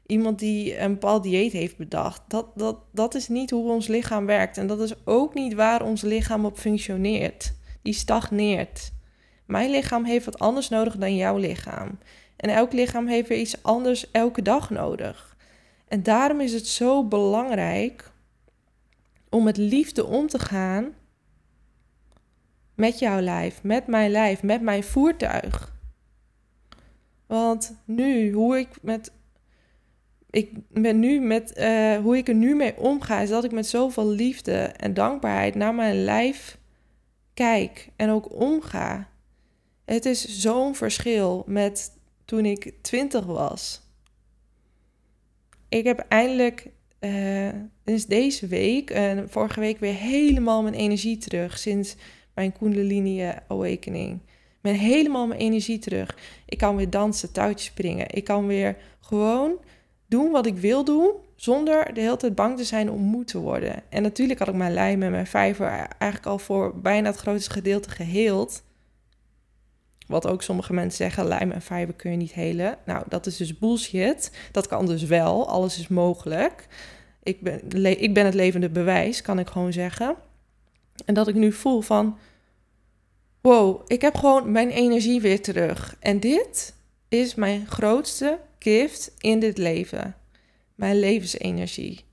iemand 0.06 0.40
die 0.40 0.80
een 0.80 0.92
bepaald 0.92 1.24
dieet 1.24 1.52
heeft 1.52 1.78
bedacht. 1.78 2.22
Dat, 2.28 2.48
dat, 2.56 2.78
dat 2.92 3.16
is 3.16 3.28
niet 3.28 3.50
hoe 3.50 3.72
ons 3.72 3.88
lichaam 3.88 4.26
werkt. 4.26 4.58
En 4.58 4.68
dat 4.68 4.80
is 4.82 5.06
ook 5.06 5.34
niet 5.34 5.54
waar 5.54 5.84
ons 5.84 6.02
lichaam 6.02 6.46
op 6.46 6.58
functioneert. 6.58 7.54
Die 7.82 7.94
stagneert. 7.94 8.92
Mijn 9.46 9.70
lichaam 9.70 10.06
heeft 10.06 10.26
wat 10.26 10.40
anders 10.40 10.70
nodig 10.70 10.98
dan 10.98 11.16
jouw 11.16 11.38
lichaam. 11.38 12.00
En 12.36 12.50
elk 12.50 12.74
lichaam 12.74 13.08
heeft 13.08 13.28
weer 13.28 13.40
iets 13.40 13.64
anders 13.64 14.12
elke 14.12 14.42
dag 14.42 14.70
nodig. 14.70 15.38
En 15.88 16.04
daarom 16.04 16.42
is 16.42 16.54
het 16.54 16.68
zo 16.68 17.04
belangrijk 17.04 18.12
om 19.30 19.44
met 19.44 19.58
liefde 19.58 20.06
om 20.06 20.28
te 20.28 20.40
gaan 20.40 20.94
met 22.78 23.00
jouw 23.00 23.20
lijf, 23.20 23.64
met 23.64 23.88
mijn 23.88 24.12
lijf, 24.12 24.44
met 24.44 24.62
mijn 24.62 24.84
voertuig. 24.84 25.76
Want 27.26 27.78
nu, 27.86 28.32
hoe 28.32 28.58
ik 28.58 28.68
met. 28.82 29.12
Ik 30.30 30.52
ben 30.70 31.00
nu 31.00 31.20
met. 31.20 31.54
Uh, 31.58 31.98
hoe 31.98 32.18
ik 32.18 32.28
er 32.28 32.36
nu 32.36 32.56
mee 32.56 32.78
omga, 32.78 33.20
is 33.20 33.30
dat 33.30 33.44
ik 33.44 33.52
met 33.52 33.68
zoveel 33.68 34.08
liefde 34.08 34.58
en 34.58 34.94
dankbaarheid 34.94 35.56
naar 35.56 35.76
mijn 35.76 36.04
lijf 36.04 36.58
kijk 37.34 37.90
en 37.96 38.10
ook 38.10 38.34
omga. 38.40 39.10
Het 39.86 40.06
is 40.06 40.42
zo'n 40.42 40.76
verschil 40.76 41.44
met 41.48 41.92
toen 42.26 42.46
ik 42.46 42.74
twintig 42.82 43.26
was. 43.26 43.82
Ik 45.70 45.84
heb 45.84 46.06
eindelijk 46.10 46.70
uh, 47.00 47.50
sinds 47.86 48.06
deze 48.06 48.48
week 48.48 48.90
en 48.90 49.30
vorige 49.30 49.60
week 49.60 49.80
weer 49.80 49.94
helemaal 49.94 50.64
mijn 50.64 50.74
energie 50.74 51.18
terug. 51.18 51.58
Sinds 51.58 51.96
mijn 52.38 52.52
Kundalini 52.58 53.32
Awakening. 53.48 54.20
Ik 54.62 54.80
helemaal 54.80 55.28
mijn 55.28 55.40
energie 55.40 55.80
terug. 55.80 56.18
Ik 56.46 56.58
kan 56.58 56.76
weer 56.76 56.90
dansen, 56.90 57.32
touwtjes 57.32 57.66
springen. 57.66 58.08
Ik 58.10 58.24
kan 58.24 58.48
weer 58.48 58.78
gewoon 59.00 59.60
doen 60.08 60.32
wat 60.32 60.46
ik 60.46 60.58
wil 60.58 60.84
doen, 60.84 61.12
zonder 61.36 61.94
de 61.94 62.02
hele 62.02 62.18
tijd 62.18 62.36
bang 62.36 62.58
te 62.58 62.64
zijn 62.64 62.92
om 62.92 63.02
moe 63.02 63.24
te 63.24 63.38
worden. 63.38 63.84
En 63.90 64.02
natuurlijk 64.02 64.40
had 64.40 64.48
ik 64.48 64.54
mijn 64.54 64.74
lijn 64.74 65.00
met 65.00 65.10
mijn 65.10 65.28
vijver 65.28 65.68
eigenlijk 65.98 66.26
al 66.26 66.40
voor 66.40 66.80
bijna 66.80 67.10
het 67.10 67.20
grootste 67.20 67.52
gedeelte 67.52 67.90
geheeld. 67.90 68.64
Wat 70.08 70.28
ook 70.28 70.44
sommige 70.44 70.74
mensen 70.74 70.98
zeggen, 70.98 71.28
lijm 71.28 71.52
en 71.52 71.62
vijver 71.62 71.94
kun 71.94 72.12
je 72.12 72.18
niet 72.18 72.34
helen. 72.34 72.78
Nou, 72.86 73.04
dat 73.10 73.26
is 73.26 73.38
dus 73.38 73.58
bullshit. 73.58 74.32
Dat 74.52 74.68
kan 74.68 74.86
dus 74.86 75.04
wel, 75.04 75.48
alles 75.48 75.80
is 75.80 75.88
mogelijk. 75.88 76.68
Ik 77.24 77.42
ben, 77.42 78.02
ik 78.02 78.14
ben 78.14 78.26
het 78.26 78.34
levende 78.34 78.70
bewijs, 78.70 79.22
kan 79.22 79.40
ik 79.40 79.48
gewoon 79.48 79.74
zeggen. 79.74 80.16
En 81.06 81.14
dat 81.14 81.28
ik 81.28 81.36
nu 81.36 81.52
voel 81.52 81.82
van, 81.82 82.18
wow, 83.42 83.82
ik 83.88 84.02
heb 84.02 84.16
gewoon 84.16 84.52
mijn 84.52 84.70
energie 84.70 85.22
weer 85.22 85.42
terug. 85.42 85.96
En 86.00 86.20
dit 86.20 86.76
is 87.10 87.36
mijn 87.36 87.68
grootste 87.68 88.40
gift 88.60 89.12
in 89.18 89.40
dit 89.40 89.58
leven. 89.58 90.16
Mijn 90.76 91.00
levensenergie. 91.00 92.06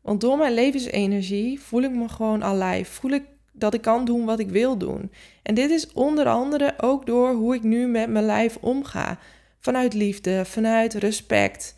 Want 0.00 0.20
door 0.20 0.38
mijn 0.38 0.54
levensenergie 0.54 1.60
voel 1.60 1.82
ik 1.82 1.90
me 1.90 2.08
gewoon 2.08 2.44
alive. 2.44 2.92
Voel 2.92 3.10
ik 3.10 3.22
dat 3.52 3.74
ik 3.74 3.80
kan 3.80 4.04
doen 4.04 4.24
wat 4.24 4.38
ik 4.38 4.50
wil 4.50 4.76
doen. 4.76 5.12
En 5.42 5.54
dit 5.54 5.70
is 5.70 5.92
onder 5.92 6.26
andere 6.26 6.74
ook 6.76 7.06
door 7.06 7.32
hoe 7.32 7.54
ik 7.54 7.62
nu 7.62 7.86
met 7.86 8.10
mijn 8.10 8.24
lijf 8.24 8.56
omga. 8.60 9.18
Vanuit 9.60 9.94
liefde, 9.94 10.44
vanuit 10.44 10.94
respect. 10.94 11.76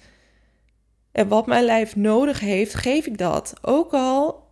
En 1.12 1.28
wat 1.28 1.46
mijn 1.46 1.64
lijf 1.64 1.96
nodig 1.96 2.40
heeft, 2.40 2.74
geef 2.74 3.06
ik 3.06 3.18
dat. 3.18 3.54
Ook 3.62 3.92
al 3.92 4.47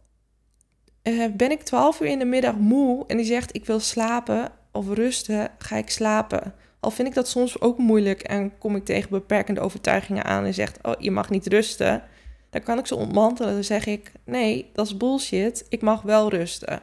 uh, 1.08 1.26
ben 1.36 1.50
ik 1.50 1.62
12 1.62 2.00
uur 2.00 2.08
in 2.08 2.18
de 2.18 2.24
middag 2.24 2.56
moe 2.56 3.04
en 3.06 3.16
die 3.16 3.26
zegt 3.26 3.54
ik 3.54 3.66
wil 3.66 3.80
slapen 3.80 4.52
of 4.72 4.88
rusten, 4.88 5.50
ga 5.58 5.76
ik 5.76 5.90
slapen. 5.90 6.54
Al 6.80 6.90
vind 6.90 7.08
ik 7.08 7.14
dat 7.14 7.28
soms 7.28 7.60
ook 7.60 7.78
moeilijk 7.78 8.22
en 8.22 8.58
kom 8.58 8.76
ik 8.76 8.84
tegen 8.84 9.10
beperkende 9.10 9.60
overtuigingen 9.60 10.24
aan 10.24 10.44
en 10.44 10.54
zegt 10.54 10.78
oh 10.82 10.94
je 10.98 11.10
mag 11.10 11.30
niet 11.30 11.46
rusten. 11.46 12.02
Dan 12.50 12.62
kan 12.62 12.78
ik 12.78 12.86
ze 12.86 12.94
ontmantelen. 12.94 13.52
Dan 13.52 13.64
zeg 13.64 13.86
ik 13.86 14.12
nee, 14.24 14.70
dat 14.72 14.86
is 14.86 14.96
bullshit. 14.96 15.66
Ik 15.68 15.82
mag 15.82 16.02
wel 16.02 16.30
rusten. 16.30 16.82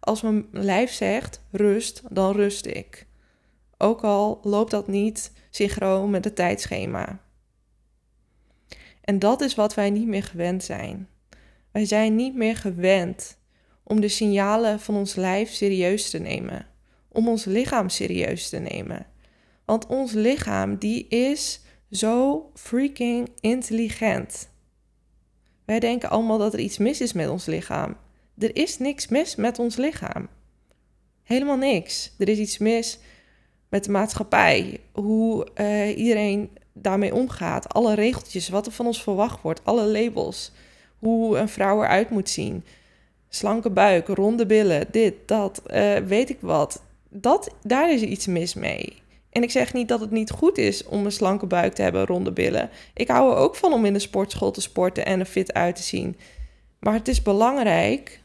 Als 0.00 0.22
mijn 0.22 0.46
lijf 0.50 0.92
zegt 0.92 1.42
rust, 1.50 2.02
dan 2.10 2.32
rust 2.32 2.66
ik. 2.66 3.06
Ook 3.78 4.00
al 4.04 4.40
loopt 4.42 4.70
dat 4.70 4.88
niet 4.88 5.32
synchroon 5.50 6.10
met 6.10 6.24
het 6.24 6.36
tijdschema. 6.36 7.20
En 9.00 9.18
dat 9.18 9.40
is 9.40 9.54
wat 9.54 9.74
wij 9.74 9.90
niet 9.90 10.06
meer 10.06 10.22
gewend 10.22 10.64
zijn. 10.64 11.08
Wij 11.72 11.84
zijn 11.84 12.14
niet 12.14 12.34
meer 12.34 12.56
gewend 12.56 13.38
om 13.90 14.00
de 14.00 14.08
signalen 14.08 14.80
van 14.80 14.96
ons 14.96 15.14
lijf 15.14 15.52
serieus 15.52 16.10
te 16.10 16.18
nemen, 16.18 16.66
om 17.08 17.28
ons 17.28 17.44
lichaam 17.44 17.88
serieus 17.88 18.48
te 18.48 18.58
nemen. 18.58 19.06
Want 19.64 19.86
ons 19.86 20.12
lichaam 20.12 20.76
die 20.76 21.08
is 21.08 21.60
zo 21.90 22.50
freaking 22.54 23.28
intelligent. 23.40 24.48
Wij 25.64 25.80
denken 25.80 26.10
allemaal 26.10 26.38
dat 26.38 26.52
er 26.52 26.58
iets 26.58 26.78
mis 26.78 27.00
is 27.00 27.12
met 27.12 27.28
ons 27.28 27.46
lichaam. 27.46 27.96
Er 28.38 28.56
is 28.56 28.78
niks 28.78 29.08
mis 29.08 29.36
met 29.36 29.58
ons 29.58 29.76
lichaam. 29.76 30.28
Helemaal 31.22 31.56
niks. 31.56 32.14
Er 32.18 32.28
is 32.28 32.38
iets 32.38 32.58
mis 32.58 32.98
met 33.68 33.84
de 33.84 33.90
maatschappij, 33.90 34.80
hoe 34.92 35.46
uh, 35.54 35.98
iedereen 35.98 36.50
daarmee 36.72 37.14
omgaat, 37.14 37.74
alle 37.74 37.94
regeltjes, 37.94 38.48
wat 38.48 38.66
er 38.66 38.72
van 38.72 38.86
ons 38.86 39.02
verwacht 39.02 39.42
wordt, 39.42 39.64
alle 39.64 39.86
labels, 39.86 40.52
hoe 40.98 41.38
een 41.38 41.48
vrouw 41.48 41.82
eruit 41.82 42.10
moet 42.10 42.28
zien, 42.28 42.64
slanke 43.30 43.70
buik, 43.70 44.08
ronde 44.08 44.46
billen, 44.46 44.86
dit, 44.90 45.14
dat, 45.26 45.62
uh, 45.66 45.96
weet 45.96 46.30
ik 46.30 46.38
wat. 46.40 46.82
Dat, 47.08 47.54
daar 47.62 47.92
is 47.92 48.02
iets 48.02 48.26
mis 48.26 48.54
mee. 48.54 49.02
En 49.30 49.42
ik 49.42 49.50
zeg 49.50 49.72
niet 49.72 49.88
dat 49.88 50.00
het 50.00 50.10
niet 50.10 50.30
goed 50.30 50.58
is 50.58 50.84
om 50.84 51.04
een 51.04 51.12
slanke 51.12 51.46
buik 51.46 51.72
te 51.72 51.82
hebben, 51.82 52.06
ronde 52.06 52.32
billen. 52.32 52.70
Ik 52.94 53.08
hou 53.08 53.32
er 53.32 53.36
ook 53.36 53.56
van 53.56 53.72
om 53.72 53.84
in 53.84 53.92
de 53.92 53.98
sportschool 53.98 54.50
te 54.50 54.60
sporten 54.60 55.06
en 55.06 55.20
er 55.20 55.26
fit 55.26 55.52
uit 55.52 55.76
te 55.76 55.82
zien. 55.82 56.16
Maar 56.80 56.94
het 56.94 57.08
is 57.08 57.22
belangrijk 57.22 58.22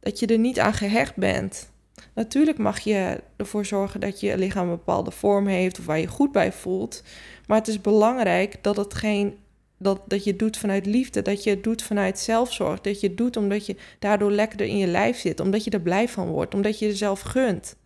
dat 0.00 0.18
je 0.18 0.26
er 0.26 0.38
niet 0.38 0.60
aan 0.60 0.74
gehecht 0.74 1.16
bent. 1.16 1.72
Natuurlijk 2.14 2.58
mag 2.58 2.80
je 2.80 3.20
ervoor 3.36 3.64
zorgen 3.64 4.00
dat 4.00 4.20
je 4.20 4.38
lichaam 4.38 4.68
een 4.68 4.76
bepaalde 4.76 5.10
vorm 5.10 5.46
heeft 5.46 5.78
of 5.78 5.86
waar 5.86 5.98
je 5.98 6.06
goed 6.06 6.32
bij 6.32 6.52
voelt. 6.52 7.02
Maar 7.46 7.58
het 7.58 7.68
is 7.68 7.80
belangrijk 7.80 8.62
dat 8.62 8.76
het 8.76 8.94
geen 8.94 9.38
dat, 9.84 10.00
dat 10.06 10.24
je 10.24 10.30
het 10.30 10.38
doet 10.38 10.56
vanuit 10.56 10.86
liefde, 10.86 11.22
dat 11.22 11.44
je 11.44 11.50
het 11.50 11.62
doet 11.62 11.82
vanuit 11.82 12.18
zelfzorg, 12.18 12.80
dat 12.80 13.00
je 13.00 13.06
het 13.06 13.16
doet 13.16 13.36
omdat 13.36 13.66
je 13.66 13.76
daardoor 13.98 14.30
lekkerder 14.30 14.66
in 14.66 14.78
je 14.78 14.86
lijf 14.86 15.18
zit, 15.18 15.40
omdat 15.40 15.64
je 15.64 15.70
er 15.70 15.80
blij 15.80 16.08
van 16.08 16.28
wordt, 16.28 16.54
omdat 16.54 16.78
je 16.78 16.86
jezelf 16.86 17.20
gunt. 17.20 17.76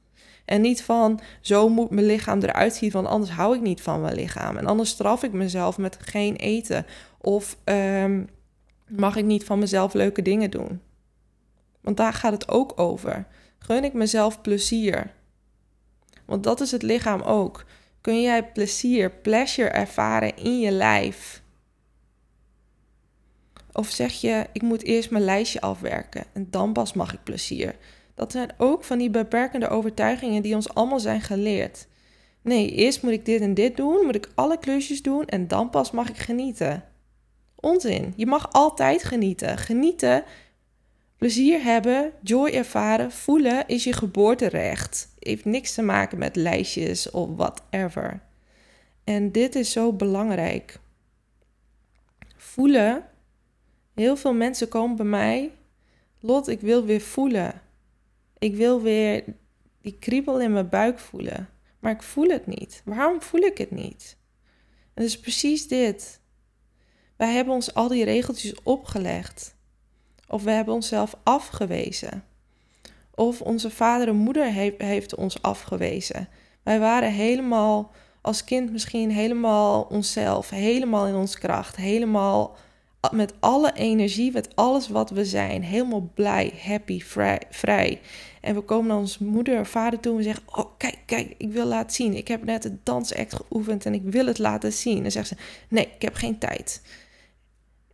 En 0.45 0.61
niet 0.61 0.83
van, 0.83 1.21
zo 1.41 1.69
moet 1.69 1.91
mijn 1.91 2.07
lichaam 2.07 2.41
eruit 2.41 2.75
zien, 2.75 2.91
want 2.91 3.07
anders 3.07 3.31
hou 3.31 3.57
ik 3.57 3.63
niet 3.63 3.81
van 3.81 4.01
mijn 4.01 4.15
lichaam. 4.15 4.57
En 4.57 4.67
anders 4.67 4.91
straf 4.91 5.23
ik 5.23 5.33
mezelf 5.33 5.79
met 5.79 5.99
geen 6.01 6.37
eten. 6.37 6.87
Of 7.21 7.57
um, 7.65 8.29
mag 8.89 9.17
ik 9.17 9.25
niet 9.25 9.45
van 9.45 9.59
mezelf 9.59 9.95
leuke 9.95 10.23
dingen 10.23 10.51
doen. 10.51 10.81
Want 11.81 11.97
daar 11.97 12.13
gaat 12.13 12.33
het 12.33 12.49
ook 12.49 12.81
over. 12.81 13.27
Gun 13.59 13.85
ik 13.85 13.93
mezelf 13.93 14.41
plezier. 14.41 15.13
Want 16.25 16.45
dat 16.45 16.61
is 16.61 16.71
het 16.71 16.83
lichaam 16.83 17.21
ook. 17.21 17.65
Kun 18.01 18.23
jij 18.23 18.45
plezier, 18.45 19.11
pleasure 19.11 19.69
ervaren 19.69 20.37
in 20.37 20.61
je 20.61 20.71
lijf? 20.71 21.43
Of 23.79 23.91
zeg 23.91 24.13
je, 24.13 24.47
ik 24.53 24.63
moet 24.63 24.83
eerst 24.83 25.11
mijn 25.11 25.25
lijstje 25.25 25.61
afwerken 25.61 26.25
en 26.33 26.47
dan 26.51 26.73
pas 26.73 26.93
mag 26.93 27.13
ik 27.13 27.23
plezier? 27.23 27.77
Dat 28.15 28.33
zijn 28.33 28.51
ook 28.57 28.85
van 28.85 28.99
die 28.99 29.11
beperkende 29.11 29.69
overtuigingen 29.69 30.43
die 30.43 30.55
ons 30.55 30.75
allemaal 30.75 31.01
zijn 31.01 31.21
geleerd. 31.21 31.87
Nee, 32.43 32.71
eerst 32.71 33.03
moet 33.03 33.13
ik 33.13 33.25
dit 33.25 33.41
en 33.41 33.55
dit 33.55 33.77
doen, 33.77 34.05
moet 34.05 34.15
ik 34.15 34.31
alle 34.35 34.59
klusjes 34.59 35.03
doen 35.03 35.25
en 35.25 35.49
dan 35.49 35.71
pas 35.71 35.91
mag 35.91 36.09
ik 36.09 36.17
genieten. 36.17 36.85
Onzin. 37.55 38.13
Je 38.17 38.27
mag 38.27 38.53
altijd 38.53 39.05
genieten. 39.05 39.59
Genieten, 39.59 40.25
plezier 41.17 41.63
hebben, 41.63 42.13
joy 42.23 42.51
ervaren, 42.51 43.13
voelen 43.13 43.67
is 43.67 43.85
je 43.85 43.93
geboorterecht. 43.93 45.09
Heeft 45.19 45.45
niks 45.45 45.75
te 45.75 45.83
maken 45.83 46.19
met 46.19 46.37
lijstjes 46.37 47.11
of 47.11 47.29
whatever. 47.37 48.23
En 49.05 49.33
dit 49.33 49.55
is 49.55 49.73
zo 49.73 49.93
belangrijk. 49.93 50.79
Voelen. 52.37 53.17
Heel 53.99 54.17
veel 54.17 54.35
mensen 54.35 54.69
komen 54.69 54.97
bij 54.97 55.07
mij. 55.07 55.53
Lot, 56.21 56.49
ik 56.49 56.61
wil 56.61 56.85
weer 56.85 57.01
voelen. 57.01 57.63
Ik 58.39 58.57
wil 58.57 58.83
weer 58.83 59.25
die 59.81 59.97
kriebel 59.99 60.41
in 60.41 60.53
mijn 60.53 60.69
buik 60.69 60.99
voelen. 60.99 61.49
Maar 61.79 61.93
ik 61.93 62.03
voel 62.03 62.29
het 62.29 62.47
niet. 62.47 62.83
Waarom 62.85 63.23
voel 63.23 63.41
ik 63.41 63.59
het 63.59 63.71
niet? 63.71 64.17
En 64.95 65.05
is 65.05 65.21
precies 65.21 65.69
dit. 65.69 66.21
Wij 67.17 67.33
hebben 67.33 67.55
ons 67.55 67.75
al 67.75 67.89
die 67.89 68.05
regeltjes 68.05 68.63
opgelegd. 68.63 69.57
Of 70.29 70.43
we 70.43 70.51
hebben 70.51 70.75
onszelf 70.75 71.17
afgewezen. 71.23 72.25
Of 73.15 73.41
onze 73.41 73.71
vader 73.71 74.09
en 74.09 74.17
moeder 74.17 74.53
heeft, 74.79 75.15
ons 75.15 75.43
afgewezen. 75.43 76.29
Wij 76.63 76.79
waren 76.79 77.13
helemaal 77.13 77.93
als 78.21 78.45
kind 78.45 78.73
misschien 78.73 79.11
helemaal 79.11 79.83
onszelf, 79.83 80.51
helemaal 80.51 81.07
in 81.07 81.15
ons 81.15 81.39
kracht, 81.39 81.77
helemaal 81.77 82.57
met 83.13 83.35
alle 83.41 83.73
energie, 83.73 84.33
met 84.33 84.57
alles 84.57 84.89
wat 84.89 85.11
we 85.11 85.25
zijn, 85.25 85.63
helemaal 85.63 86.11
blij, 86.15 86.53
happy, 86.63 87.01
vrij. 87.01 87.43
vrij. 87.51 88.01
En 88.41 88.55
we 88.55 88.61
komen 88.61 88.87
naar 88.87 88.97
onze 88.97 89.25
moeder 89.25 89.61
of 89.61 89.69
vader 89.69 90.01
toe 90.01 90.17
en 90.17 90.23
zeggen: 90.23 90.43
Oh, 90.47 90.67
kijk, 90.77 90.99
kijk, 91.07 91.35
ik 91.39 91.53
wil 91.53 91.67
laten 91.67 91.95
zien. 91.95 92.15
Ik 92.15 92.29
heb 92.29 92.45
net 92.45 92.65
het 92.65 92.85
dansact 92.87 93.35
geoefend 93.35 93.87
en 93.87 93.95
ik 93.95 94.03
wil 94.05 94.27
het 94.27 94.39
laten 94.39 94.73
zien. 94.73 95.05
En 95.05 95.13
zegt 95.13 95.29
ze: 95.29 95.37
Nee, 95.69 95.89
ik 95.95 96.03
heb 96.03 96.15
geen 96.15 96.39
tijd. 96.39 96.83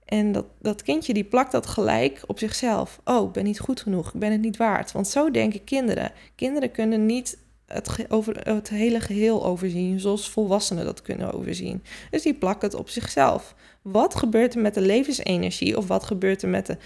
En 0.04 0.32
dat, 0.32 0.46
dat 0.60 0.82
kindje 0.82 1.14
die 1.14 1.24
plakt 1.24 1.52
dat 1.52 1.66
gelijk 1.66 2.22
op 2.26 2.38
zichzelf. 2.38 3.00
Oh, 3.04 3.26
ik 3.26 3.32
ben 3.32 3.44
niet 3.44 3.60
goed 3.60 3.80
genoeg, 3.80 4.14
ik 4.14 4.20
ben 4.20 4.32
het 4.32 4.40
niet 4.40 4.56
waard. 4.56 4.92
Want 4.92 5.08
zo 5.08 5.30
denken 5.30 5.64
kinderen. 5.64 6.12
Kinderen 6.34 6.70
kunnen 6.70 7.06
niet 7.06 7.38
het, 7.66 8.10
over, 8.10 8.48
het 8.48 8.68
hele 8.68 9.00
geheel 9.00 9.44
overzien, 9.44 10.00
zoals 10.00 10.30
volwassenen 10.30 10.84
dat 10.84 11.02
kunnen 11.02 11.32
overzien. 11.32 11.82
Dus 12.10 12.22
die 12.22 12.34
plakken 12.34 12.68
het 12.68 12.78
op 12.78 12.88
zichzelf. 12.88 13.54
Wat 13.85 14.14
gebeurt 14.14 14.55
er 14.55 14.61
met 14.61 14.75
de 14.75 14.81
levensenergie 14.81 15.77
of 15.77 15.87
wat 15.87 16.05
gebeurt 16.05 16.42
er 16.42 16.49
met 16.49 16.66
de, 16.66 16.77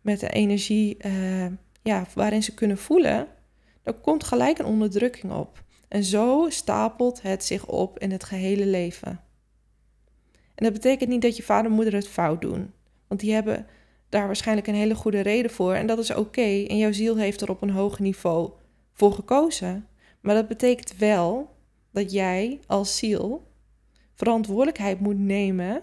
met 0.00 0.20
de 0.20 0.28
energie 0.28 0.96
uh, 1.06 1.46
ja, 1.82 2.06
waarin 2.14 2.42
ze 2.42 2.54
kunnen 2.54 2.78
voelen? 2.78 3.26
Er 3.82 3.92
komt 3.92 4.24
gelijk 4.24 4.58
een 4.58 4.64
onderdrukking 4.64 5.32
op. 5.32 5.62
En 5.88 6.04
zo 6.04 6.46
stapelt 6.48 7.22
het 7.22 7.44
zich 7.44 7.66
op 7.66 7.98
in 7.98 8.10
het 8.10 8.24
gehele 8.24 8.66
leven. 8.66 9.20
En 10.54 10.64
dat 10.64 10.72
betekent 10.72 11.10
niet 11.10 11.22
dat 11.22 11.36
je 11.36 11.42
vader 11.42 11.70
en 11.70 11.76
moeder 11.76 11.94
het 11.94 12.08
fout 12.08 12.40
doen. 12.40 12.72
Want 13.06 13.20
die 13.20 13.32
hebben 13.32 13.66
daar 14.08 14.26
waarschijnlijk 14.26 14.66
een 14.66 14.74
hele 14.74 14.94
goede 14.94 15.20
reden 15.20 15.50
voor. 15.50 15.74
En 15.74 15.86
dat 15.86 15.98
is 15.98 16.14
oké. 16.14 16.64
En 16.68 16.76
jouw 16.76 16.92
ziel 16.92 17.16
heeft 17.16 17.40
er 17.40 17.50
op 17.50 17.62
een 17.62 17.70
hoog 17.70 17.98
niveau 17.98 18.50
voor 18.92 19.12
gekozen. 19.12 19.86
Maar 20.20 20.34
dat 20.34 20.48
betekent 20.48 20.96
wel 20.96 21.56
dat 21.90 22.12
jij 22.12 22.60
als 22.66 22.96
ziel 22.96 23.46
verantwoordelijkheid 24.14 25.00
moet 25.00 25.18
nemen 25.18 25.82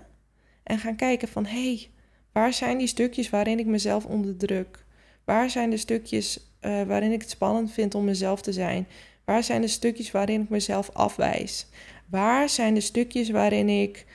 en 0.63 0.80
gaan 0.80 0.95
kijken 0.95 1.28
van 1.28 1.45
hé, 1.45 1.76
hey, 1.76 1.89
waar 2.32 2.54
zijn 2.54 2.78
die 2.78 2.88
stukjes 2.88 3.30
waarin 3.30 3.60
ik 3.60 3.65
mezelf 3.65 4.06
onderdruk? 4.06 4.86
Waar 5.26 5.50
zijn 5.50 5.69
de 5.69 5.78
stukjes 5.78 6.39
uh, 6.62 6.84
waarin 6.84 7.12
ik 7.12 7.21
het 7.21 7.30
spannend 7.30 7.71
vind 7.71 7.95
om 7.95 8.06
mezelf 8.06 8.41
te 8.41 8.54
zijn? 8.54 8.88
Waar 9.26 9.43
zijn 9.43 9.62
de 9.62 9.67
stukjes 9.67 10.12
waarin 10.12 10.41
ik 10.41 10.50
mezelf 10.50 10.89
afwijs? 10.93 11.67
Waar 12.10 12.50
zijn 12.50 12.74
de 12.74 12.82
stukjes 12.82 13.30
waarin 13.30 13.69
ik 13.69 14.06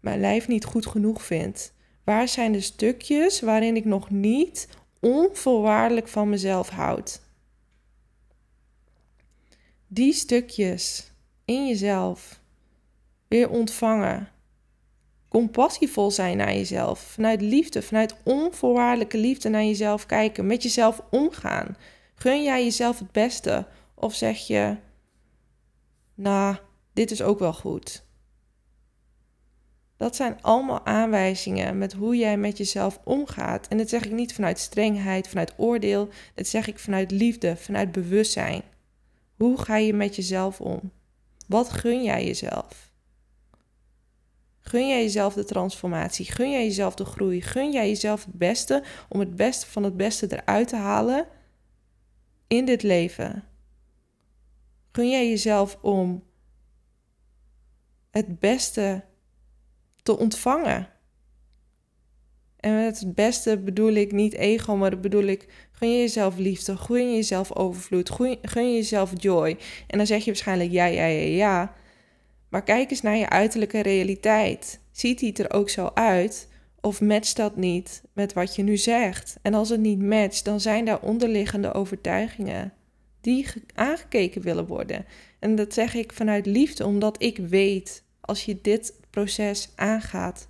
mijn 0.00 0.20
lijf 0.20 0.48
niet 0.48 0.64
goed 0.64 0.86
genoeg 0.86 1.22
vind? 1.22 1.72
Waar 2.04 2.28
zijn 2.28 2.52
de 2.52 2.60
stukjes 2.60 3.40
waarin 3.40 3.76
ik 3.76 3.84
nog 3.84 4.10
niet 4.10 4.68
onvoorwaardelijk 5.00 6.08
van 6.08 6.28
mezelf 6.28 6.68
houd? 6.68 7.20
Die 9.86 10.12
stukjes 10.12 11.12
in 11.44 11.66
jezelf 11.66 12.40
weer 13.28 13.50
ontvangen. 13.50 14.28
Compassievol 15.32 16.10
zijn 16.10 16.36
naar 16.36 16.54
jezelf. 16.54 17.00
Vanuit 17.00 17.40
liefde, 17.40 17.82
vanuit 17.82 18.14
onvoorwaardelijke 18.22 19.18
liefde 19.18 19.48
naar 19.48 19.64
jezelf 19.64 20.06
kijken. 20.06 20.46
Met 20.46 20.62
jezelf 20.62 21.02
omgaan. 21.10 21.76
Gun 22.14 22.42
jij 22.42 22.64
jezelf 22.64 22.98
het 22.98 23.12
beste? 23.12 23.66
Of 23.94 24.14
zeg 24.14 24.46
je, 24.46 24.76
nou, 26.14 26.56
dit 26.92 27.10
is 27.10 27.22
ook 27.22 27.38
wel 27.38 27.52
goed. 27.52 28.04
Dat 29.96 30.16
zijn 30.16 30.42
allemaal 30.42 30.86
aanwijzingen 30.86 31.78
met 31.78 31.92
hoe 31.92 32.16
jij 32.16 32.36
met 32.36 32.58
jezelf 32.58 33.00
omgaat. 33.04 33.68
En 33.68 33.78
dat 33.78 33.88
zeg 33.88 34.04
ik 34.04 34.12
niet 34.12 34.34
vanuit 34.34 34.58
strengheid, 34.58 35.28
vanuit 35.28 35.54
oordeel. 35.56 36.08
Dat 36.34 36.46
zeg 36.46 36.66
ik 36.66 36.78
vanuit 36.78 37.10
liefde, 37.10 37.56
vanuit 37.56 37.92
bewustzijn. 37.92 38.62
Hoe 39.36 39.58
ga 39.58 39.76
je 39.76 39.92
met 39.92 40.16
jezelf 40.16 40.60
om? 40.60 40.92
Wat 41.46 41.70
gun 41.70 42.02
jij 42.02 42.24
jezelf? 42.24 42.91
Gun 44.62 44.88
jij 44.88 45.02
jezelf 45.02 45.34
de 45.34 45.44
transformatie? 45.44 46.32
Gun 46.32 46.50
jij 46.50 46.64
jezelf 46.64 46.94
de 46.94 47.04
groei? 47.04 47.42
Gun 47.42 47.72
jij 47.72 47.88
jezelf 47.88 48.24
het 48.24 48.34
beste 48.34 48.82
om 49.08 49.20
het 49.20 49.36
beste 49.36 49.66
van 49.66 49.82
het 49.82 49.96
beste 49.96 50.26
eruit 50.40 50.68
te 50.68 50.76
halen 50.76 51.26
in 52.46 52.64
dit 52.64 52.82
leven? 52.82 53.44
Gun 54.92 55.10
jij 55.10 55.28
jezelf 55.28 55.78
om 55.80 56.24
het 58.10 58.38
beste 58.38 59.04
te 60.02 60.18
ontvangen. 60.18 60.88
En 62.56 62.74
met 62.74 63.00
het 63.00 63.14
beste 63.14 63.58
bedoel 63.58 63.92
ik 63.92 64.12
niet 64.12 64.34
ego, 64.34 64.76
maar 64.76 65.00
bedoel 65.00 65.24
ik 65.24 65.68
gun 65.72 65.90
je 65.90 65.98
jezelf 65.98 66.36
liefde, 66.36 66.76
gun 66.76 67.08
je 67.08 67.14
jezelf 67.14 67.56
overvloed, 67.56 68.10
gun, 68.10 68.38
je 68.68 68.74
jezelf 68.74 69.12
joy. 69.16 69.56
En 69.86 69.98
dan 69.98 70.06
zeg 70.06 70.18
je 70.18 70.30
waarschijnlijk 70.30 70.70
ja, 70.70 70.84
ja, 70.84 71.04
ja, 71.04 71.26
ja. 71.26 71.74
Maar 72.52 72.62
kijk 72.62 72.90
eens 72.90 73.00
naar 73.02 73.16
je 73.16 73.28
uiterlijke 73.28 73.80
realiteit. 73.80 74.80
Ziet 74.90 75.18
die 75.18 75.32
er 75.32 75.52
ook 75.52 75.70
zo 75.70 75.90
uit? 75.94 76.48
Of 76.80 77.00
matcht 77.00 77.36
dat 77.36 77.56
niet 77.56 78.02
met 78.12 78.32
wat 78.32 78.56
je 78.56 78.62
nu 78.62 78.76
zegt? 78.76 79.36
En 79.42 79.54
als 79.54 79.68
het 79.68 79.80
niet 79.80 80.02
matcht, 80.02 80.44
dan 80.44 80.60
zijn 80.60 80.84
daar 80.84 81.00
onderliggende 81.00 81.72
overtuigingen 81.72 82.72
die 83.20 83.46
aangekeken 83.74 84.42
willen 84.42 84.66
worden. 84.66 85.04
En 85.38 85.54
dat 85.54 85.74
zeg 85.74 85.94
ik 85.94 86.12
vanuit 86.12 86.46
liefde, 86.46 86.86
omdat 86.86 87.22
ik 87.22 87.36
weet 87.36 88.04
als 88.20 88.44
je 88.44 88.58
dit 88.62 88.94
proces 89.10 89.72
aangaat, 89.76 90.48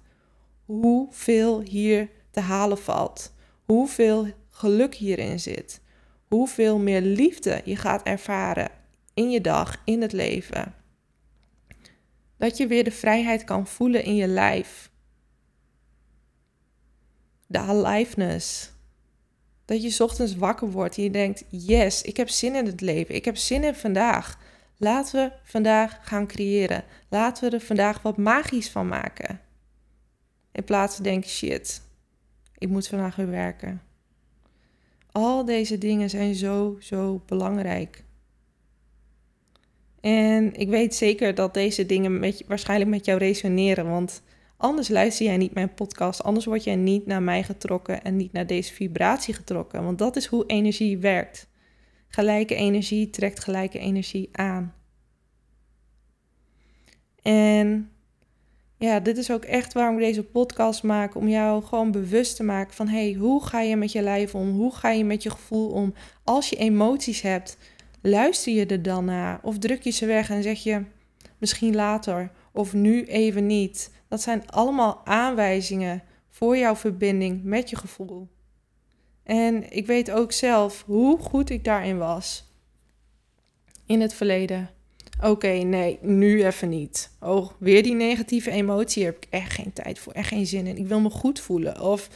hoeveel 0.65 1.61
hier 1.61 2.09
te 2.31 2.41
halen 2.41 2.79
valt, 2.79 3.35
hoeveel 3.65 4.27
geluk 4.51 4.95
hierin 4.95 5.41
zit, 5.41 5.81
hoeveel 6.29 6.79
meer 6.79 7.01
liefde 7.01 7.61
je 7.65 7.77
gaat 7.77 8.03
ervaren 8.03 8.71
in 9.15 9.31
je 9.31 9.41
dag, 9.41 9.83
in 9.85 10.03
het 10.03 10.13
leven. 10.13 10.82
Dat 12.43 12.57
je 12.57 12.67
weer 12.67 12.85
de 12.85 12.91
vrijheid 12.91 13.45
kan 13.45 13.67
voelen 13.67 14.05
in 14.05 14.15
je 14.15 14.27
lijf. 14.27 14.91
De 17.47 17.59
aliveness. 17.59 18.73
Dat 19.65 19.83
je 19.83 20.05
ochtends 20.05 20.37
wakker 20.37 20.71
wordt 20.71 20.97
en 20.97 21.03
je 21.03 21.11
denkt: 21.11 21.45
Yes, 21.49 22.03
ik 22.03 22.17
heb 22.17 22.29
zin 22.29 22.55
in 22.55 22.67
het 22.67 22.81
leven. 22.81 23.15
Ik 23.15 23.25
heb 23.25 23.37
zin 23.37 23.65
in 23.65 23.75
vandaag. 23.75 24.39
Laten 24.77 25.25
we 25.25 25.33
vandaag 25.45 25.99
gaan 26.03 26.27
creëren. 26.27 26.85
Laten 27.09 27.51
we 27.51 27.57
er 27.57 27.63
vandaag 27.63 28.03
wat 28.03 28.17
magisch 28.17 28.71
van 28.71 28.89
maken. 28.89 29.41
In 30.53 30.65
plaats 30.65 30.95
van 30.95 31.05
denken, 31.05 31.31
shit, 31.31 31.83
ik 32.59 32.69
moet 32.69 32.89
vandaag 32.89 33.17
weer 33.17 33.31
werken. 33.31 33.83
Al 35.13 35.45
deze 35.45 35.79
dingen 35.79 36.11
zijn 36.11 36.35
zo, 36.35 36.77
zo 36.81 37.23
belangrijk. 37.27 38.05
En 40.03 40.55
ik 40.55 40.69
weet 40.69 40.95
zeker 40.95 41.35
dat 41.35 41.55
deze 41.55 41.87
dingen 41.87 42.19
met, 42.19 42.45
waarschijnlijk 42.47 42.91
met 42.91 43.05
jou 43.05 43.19
resoneren, 43.19 43.89
want 43.89 44.23
anders 44.57 44.89
luister 44.89 45.27
jij 45.27 45.37
niet 45.37 45.55
mijn 45.55 45.75
podcast, 45.75 46.23
anders 46.23 46.45
word 46.45 46.65
jij 46.65 46.77
niet 46.77 47.07
naar 47.07 47.23
mij 47.23 47.43
getrokken 47.43 48.03
en 48.03 48.17
niet 48.17 48.33
naar 48.33 48.47
deze 48.47 48.73
vibratie 48.73 49.35
getrokken, 49.35 49.85
want 49.85 49.99
dat 49.99 50.17
is 50.17 50.27
hoe 50.27 50.47
energie 50.47 50.99
werkt. 50.99 51.49
Gelijke 52.09 52.55
energie 52.55 53.11
trekt 53.11 53.41
gelijke 53.41 53.79
energie 53.79 54.29
aan. 54.33 54.75
En 57.23 57.91
ja, 58.83 59.01
dit 59.01 59.17
is 59.17 59.31
ook 59.31 59.45
echt 59.45 59.73
waarom 59.73 59.95
ik 59.95 60.05
deze 60.05 60.25
podcast 60.25 60.83
maak. 60.83 61.15
Om 61.15 61.29
jou 61.29 61.63
gewoon 61.65 61.91
bewust 61.91 62.37
te 62.37 62.43
maken 62.43 62.75
van... 62.75 62.89
hey, 62.89 63.13
hoe 63.13 63.45
ga 63.45 63.61
je 63.61 63.77
met 63.77 63.93
je 63.93 64.03
lijf 64.03 64.35
om? 64.35 64.51
Hoe 64.51 64.75
ga 64.75 64.91
je 64.91 65.05
met 65.05 65.23
je 65.23 65.31
gevoel 65.31 65.71
om? 65.71 65.95
Als 66.25 66.49
je 66.49 66.57
emoties 66.57 67.21
hebt, 67.21 67.57
luister 68.03 68.53
je 68.53 68.67
er 68.67 68.83
dan 68.83 69.05
naar? 69.05 69.41
Of 69.43 69.59
druk 69.59 69.83
je 69.83 69.91
ze 69.91 70.07
weg 70.07 70.31
en 70.31 70.43
zeg 70.43 70.63
je... 70.63 70.85
misschien 71.39 71.75
later 71.75 72.31
of 72.53 72.73
nu 72.73 73.05
even 73.05 73.47
niet. 73.47 73.91
Dat 74.09 74.23
zijn 74.23 74.51
allemaal 74.51 75.01
aanwijzingen 75.05 76.03
voor 76.29 76.57
jouw 76.57 76.77
verbinding 76.77 77.45
met 77.45 77.71
je 77.71 77.77
gevoel. 77.77 78.29
En 79.23 79.73
ik 79.73 79.87
weet 79.87 80.11
ook 80.11 80.33
zelf 80.33 80.85
hoe 80.87 81.19
goed 81.19 81.51
ik 81.51 81.65
daarin 81.65 81.99
was 81.99 82.51
in 83.87 84.01
het 84.01 84.15
verleden. 84.15 84.71
Oké, 85.23 85.49
nee, 85.49 85.99
nu 86.01 86.47
even 86.47 86.69
niet. 86.69 87.11
Oh, 87.21 87.51
weer 87.59 87.83
die 87.83 87.95
negatieve 87.95 88.51
emotie. 88.51 89.05
heb 89.05 89.17
ik 89.17 89.27
echt 89.31 89.53
geen 89.53 89.73
tijd 89.73 89.99
voor, 89.99 90.13
echt 90.13 90.29
geen 90.29 90.47
zin 90.47 90.67
in. 90.67 90.77
Ik 90.77 90.87
wil 90.87 91.01
me 91.01 91.11
goed 91.11 91.41
voelen. 91.41 91.81
Of, 91.81 92.09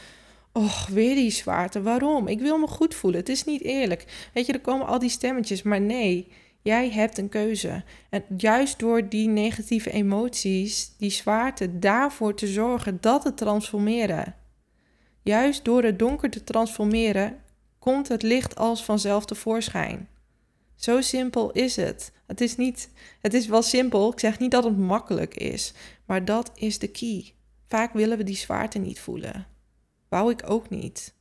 oh, 0.57 0.85
weer 0.87 1.15
die 1.15 1.31
zwaarte. 1.31 1.81
Waarom? 1.81 2.27
Ik 2.27 2.39
wil 2.39 2.57
me 2.57 2.67
goed 2.67 2.95
voelen. 2.95 3.19
Het 3.19 3.29
is 3.29 3.43
niet 3.43 3.61
eerlijk. 3.61 4.29
Weet 4.33 4.45
je, 4.45 4.53
er 4.53 4.59
komen 4.59 4.87
al 4.87 4.99
die 4.99 5.09
stemmetjes. 5.09 5.61
Maar 5.61 5.81
nee, 5.81 6.27
jij 6.61 6.89
hebt 6.89 7.17
een 7.17 7.29
keuze. 7.29 7.83
En 8.09 8.23
juist 8.37 8.79
door 8.79 9.09
die 9.09 9.27
negatieve 9.27 9.91
emoties, 9.91 10.91
die 10.97 11.09
zwaarte, 11.09 11.79
daarvoor 11.79 12.35
te 12.35 12.47
zorgen 12.47 12.97
dat 13.01 13.23
het 13.23 13.37
transformeren. 13.37 14.35
Juist 15.23 15.65
door 15.65 15.83
het 15.83 15.99
donker 15.99 16.29
te 16.29 16.43
transformeren, 16.43 17.41
komt 17.79 18.07
het 18.07 18.23
licht 18.23 18.55
als 18.55 18.83
vanzelf 18.83 19.25
tevoorschijn. 19.25 20.07
Zo 20.75 21.01
simpel 21.01 21.51
is 21.51 21.75
het. 21.75 22.11
Het 22.27 22.41
is 22.41 22.55
niet, 22.55 22.89
het 23.21 23.33
is 23.33 23.47
wel 23.47 23.61
simpel. 23.61 24.11
Ik 24.11 24.19
zeg 24.19 24.39
niet 24.39 24.51
dat 24.51 24.63
het 24.63 24.77
makkelijk 24.77 25.35
is, 25.35 25.73
maar 26.05 26.25
dat 26.25 26.51
is 26.55 26.79
de 26.79 26.87
key. 26.87 27.33
Vaak 27.67 27.93
willen 27.93 28.17
we 28.17 28.23
die 28.23 28.35
zwaarte 28.35 28.79
niet 28.79 28.99
voelen. 28.99 29.56
Wou 30.09 30.31
ik 30.31 30.49
ook 30.49 30.69
niet. 30.69 31.13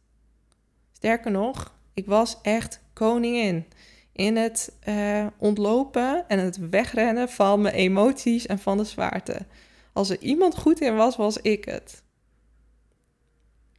Sterker 0.93 1.31
nog, 1.31 1.75
ik 1.95 2.07
was 2.07 2.39
echt 2.43 2.81
koningin 2.93 3.65
in 4.13 4.37
het 4.37 4.73
uh, 4.89 5.27
ontlopen 5.39 6.29
en 6.29 6.39
het 6.39 6.69
wegrennen 6.71 7.29
van 7.29 7.61
mijn 7.61 7.75
emoties 7.75 8.47
en 8.47 8.59
van 8.59 8.77
de 8.77 8.85
zwaarte. 8.85 9.47
Als 9.93 10.11
er 10.11 10.19
iemand 10.19 10.59
goed 10.59 10.81
in 10.81 10.97
was, 10.97 11.17
was 11.17 11.37
ik 11.41 11.65
het. 11.65 12.03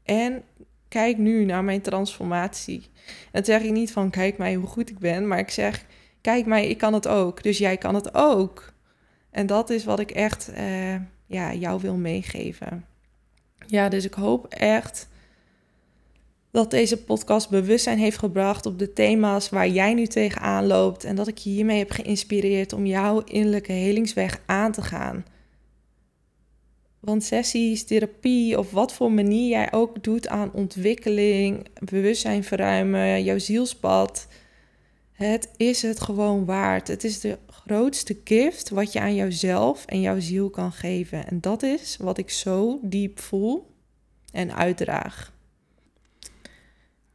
En 0.03 0.43
kijk 0.87 1.17
nu 1.17 1.45
naar 1.45 1.63
mijn 1.63 1.81
transformatie. 1.81 2.89
En 3.31 3.45
zeg 3.45 3.61
ik 3.61 3.71
niet 3.71 3.91
van 3.91 4.09
kijk 4.09 4.37
mij 4.37 4.55
hoe 4.55 4.67
goed 4.67 4.89
ik 4.89 4.99
ben, 4.99 5.27
maar 5.27 5.39
ik 5.39 5.49
zeg 5.49 5.85
kijk 6.21 6.45
mij, 6.45 6.67
ik 6.67 6.77
kan 6.77 6.93
het 6.93 7.07
ook. 7.07 7.43
Dus 7.43 7.57
jij 7.57 7.77
kan 7.77 7.95
het 7.95 8.13
ook. 8.13 8.73
En 9.29 9.47
dat 9.47 9.69
is 9.69 9.83
wat 9.83 9.99
ik 9.99 10.11
echt 10.11 10.49
uh, 10.57 10.95
ja, 11.25 11.53
jou 11.53 11.81
wil 11.81 11.95
meegeven. 11.95 12.85
Ja, 13.67 13.89
dus 13.89 14.05
ik 14.05 14.13
hoop 14.13 14.45
echt 14.49 15.07
dat 16.51 16.71
deze 16.71 17.03
podcast 17.03 17.49
bewustzijn 17.49 17.97
heeft 17.97 18.17
gebracht 18.17 18.65
op 18.65 18.79
de 18.79 18.93
thema's 18.93 19.49
waar 19.49 19.67
jij 19.67 19.93
nu 19.93 20.07
tegenaan 20.07 20.67
loopt. 20.67 21.03
En 21.03 21.15
dat 21.15 21.27
ik 21.27 21.37
je 21.37 21.49
hiermee 21.49 21.77
heb 21.77 21.91
geïnspireerd 21.91 22.73
om 22.73 22.85
jouw 22.85 23.21
innerlijke 23.23 23.71
helingsweg 23.71 24.41
aan 24.45 24.71
te 24.71 24.81
gaan. 24.81 25.25
Want 26.99 27.23
sessies, 27.23 27.83
therapie 27.83 28.59
of 28.59 28.71
wat 28.71 28.93
voor 28.93 29.11
manier 29.11 29.49
jij 29.49 29.73
ook 29.73 30.03
doet 30.03 30.27
aan 30.27 30.53
ontwikkeling, 30.53 31.67
bewustzijn 31.79 32.43
verruimen, 32.43 33.23
jouw 33.23 33.37
zielspad. 33.37 34.27
Het 35.17 35.49
is 35.55 35.81
het 35.81 35.99
gewoon 35.99 36.45
waard. 36.45 36.87
Het 36.87 37.03
is 37.03 37.19
de 37.19 37.37
grootste 37.47 38.17
gift 38.23 38.69
wat 38.69 38.93
je 38.93 38.99
aan 38.99 39.15
jouzelf 39.15 39.85
en 39.85 40.01
jouw 40.01 40.19
ziel 40.19 40.49
kan 40.49 40.71
geven. 40.71 41.27
En 41.27 41.41
dat 41.41 41.63
is 41.63 41.97
wat 41.99 42.17
ik 42.17 42.29
zo 42.29 42.79
diep 42.81 43.19
voel 43.19 43.71
en 44.31 44.55
uitdraag. 44.55 45.33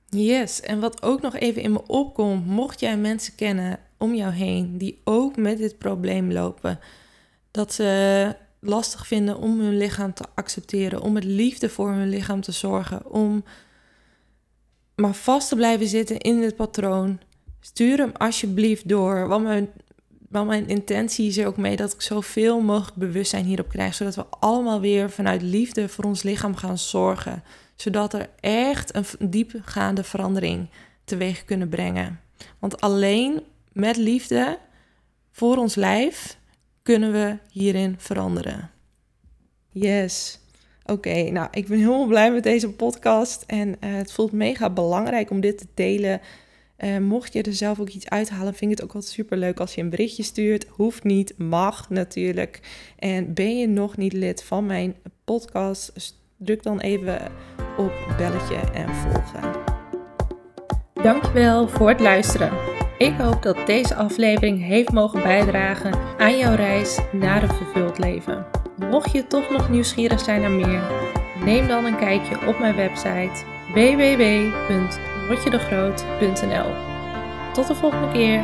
Yes, 0.08 0.60
en 0.60 0.80
wat 0.80 1.02
ook 1.02 1.20
nog 1.20 1.36
even 1.36 1.62
in 1.62 1.72
me 1.72 1.86
opkomt, 1.86 2.46
mocht 2.46 2.80
jij 2.80 2.96
mensen 2.96 3.34
kennen 3.34 3.78
om 3.98 4.14
jou 4.14 4.32
heen 4.32 4.78
die 4.78 5.00
ook 5.04 5.36
met 5.36 5.58
dit 5.58 5.78
probleem 5.78 6.32
lopen, 6.32 6.78
dat 7.50 7.72
ze 7.72 8.36
lastig 8.60 9.06
vinden 9.06 9.38
om 9.38 9.60
hun 9.60 9.76
lichaam 9.76 10.14
te 10.14 10.24
accepteren, 10.34 11.00
om 11.00 11.12
met 11.12 11.24
liefde 11.24 11.68
voor 11.68 11.90
hun 11.92 12.08
lichaam 12.08 12.40
te 12.40 12.52
zorgen, 12.52 13.10
om 13.10 13.44
maar 14.94 15.14
vast 15.14 15.48
te 15.48 15.56
blijven 15.56 15.86
zitten 15.86 16.18
in 16.18 16.40
dit 16.40 16.56
patroon, 16.56 17.20
stuur 17.64 17.98
hem 17.98 18.12
alsjeblieft 18.16 18.88
door. 18.88 19.28
Want 19.28 19.44
mijn, 19.44 19.68
mijn 20.28 20.68
intentie 20.68 21.28
is 21.28 21.36
er 21.36 21.46
ook 21.46 21.56
mee 21.56 21.76
dat 21.76 21.92
ik 21.92 22.00
zoveel 22.00 22.60
mogelijk 22.60 22.96
bewustzijn 22.96 23.44
hierop 23.44 23.68
krijg, 23.68 23.94
zodat 23.94 24.14
we 24.14 24.24
allemaal 24.40 24.80
weer 24.80 25.10
vanuit 25.10 25.42
liefde 25.42 25.88
voor 25.88 26.04
ons 26.04 26.22
lichaam 26.22 26.56
gaan 26.56 26.78
zorgen 26.78 27.42
zodat 27.82 28.14
er 28.14 28.28
echt 28.40 28.94
een 28.94 29.30
diepgaande 29.30 30.04
verandering 30.04 30.68
teweeg 31.04 31.44
kunnen 31.44 31.68
brengen. 31.68 32.20
Want 32.58 32.80
alleen 32.80 33.42
met 33.72 33.96
liefde 33.96 34.58
voor 35.30 35.56
ons 35.56 35.74
lijf 35.74 36.38
kunnen 36.82 37.12
we 37.12 37.36
hierin 37.50 37.94
veranderen. 37.98 38.70
Yes. 39.68 40.40
Oké, 40.84 41.30
nou, 41.30 41.48
ik 41.50 41.66
ben 41.66 41.78
heel 41.78 42.06
blij 42.06 42.32
met 42.32 42.42
deze 42.42 42.70
podcast 42.70 43.44
en 43.46 43.68
uh, 43.68 43.74
het 43.80 44.12
voelt 44.12 44.32
mega 44.32 44.70
belangrijk 44.70 45.30
om 45.30 45.40
dit 45.40 45.58
te 45.58 45.66
delen. 45.74 46.20
Uh, 46.84 46.98
mocht 46.98 47.32
je 47.32 47.42
er 47.42 47.54
zelf 47.54 47.80
ook 47.80 47.88
iets 47.88 48.08
uithalen, 48.08 48.54
vind 48.54 48.70
ik 48.70 48.76
het 48.76 48.86
ook 48.86 48.92
wel 48.92 49.02
super 49.02 49.36
leuk 49.36 49.60
als 49.60 49.74
je 49.74 49.80
een 49.80 49.90
berichtje 49.90 50.22
stuurt. 50.22 50.66
Hoeft 50.68 51.04
niet, 51.04 51.38
mag 51.38 51.90
natuurlijk. 51.90 52.60
En 52.98 53.34
ben 53.34 53.58
je 53.58 53.68
nog 53.68 53.96
niet 53.96 54.12
lid 54.12 54.42
van 54.42 54.66
mijn 54.66 54.96
podcast, 55.24 55.92
druk 56.36 56.62
dan 56.62 56.80
even 56.80 57.20
op 57.76 57.92
belletje 58.16 58.56
en 58.56 58.94
volgen. 58.94 59.50
Dankjewel 61.02 61.68
voor 61.68 61.88
het 61.88 62.00
luisteren. 62.00 62.52
Ik 62.98 63.14
hoop 63.18 63.42
dat 63.42 63.66
deze 63.66 63.94
aflevering 63.94 64.64
heeft 64.64 64.92
mogen 64.92 65.22
bijdragen 65.22 65.98
aan 66.18 66.38
jouw 66.38 66.54
reis 66.54 66.98
naar 67.12 67.42
een 67.42 67.54
vervuld 67.54 67.98
leven. 67.98 68.46
Mocht 68.90 69.12
je 69.12 69.26
toch 69.26 69.50
nog 69.50 69.70
nieuwsgierig 69.70 70.20
zijn 70.20 70.40
naar 70.40 70.50
meer, 70.50 70.82
neem 71.44 71.68
dan 71.68 71.84
een 71.84 71.98
kijkje 71.98 72.46
op 72.46 72.58
mijn 72.58 72.76
website 72.76 73.44
www.rotjedegroot.nl. 75.26 76.66
Tot 77.52 77.66
de 77.66 77.74
volgende 77.74 78.12
keer. 78.12 78.40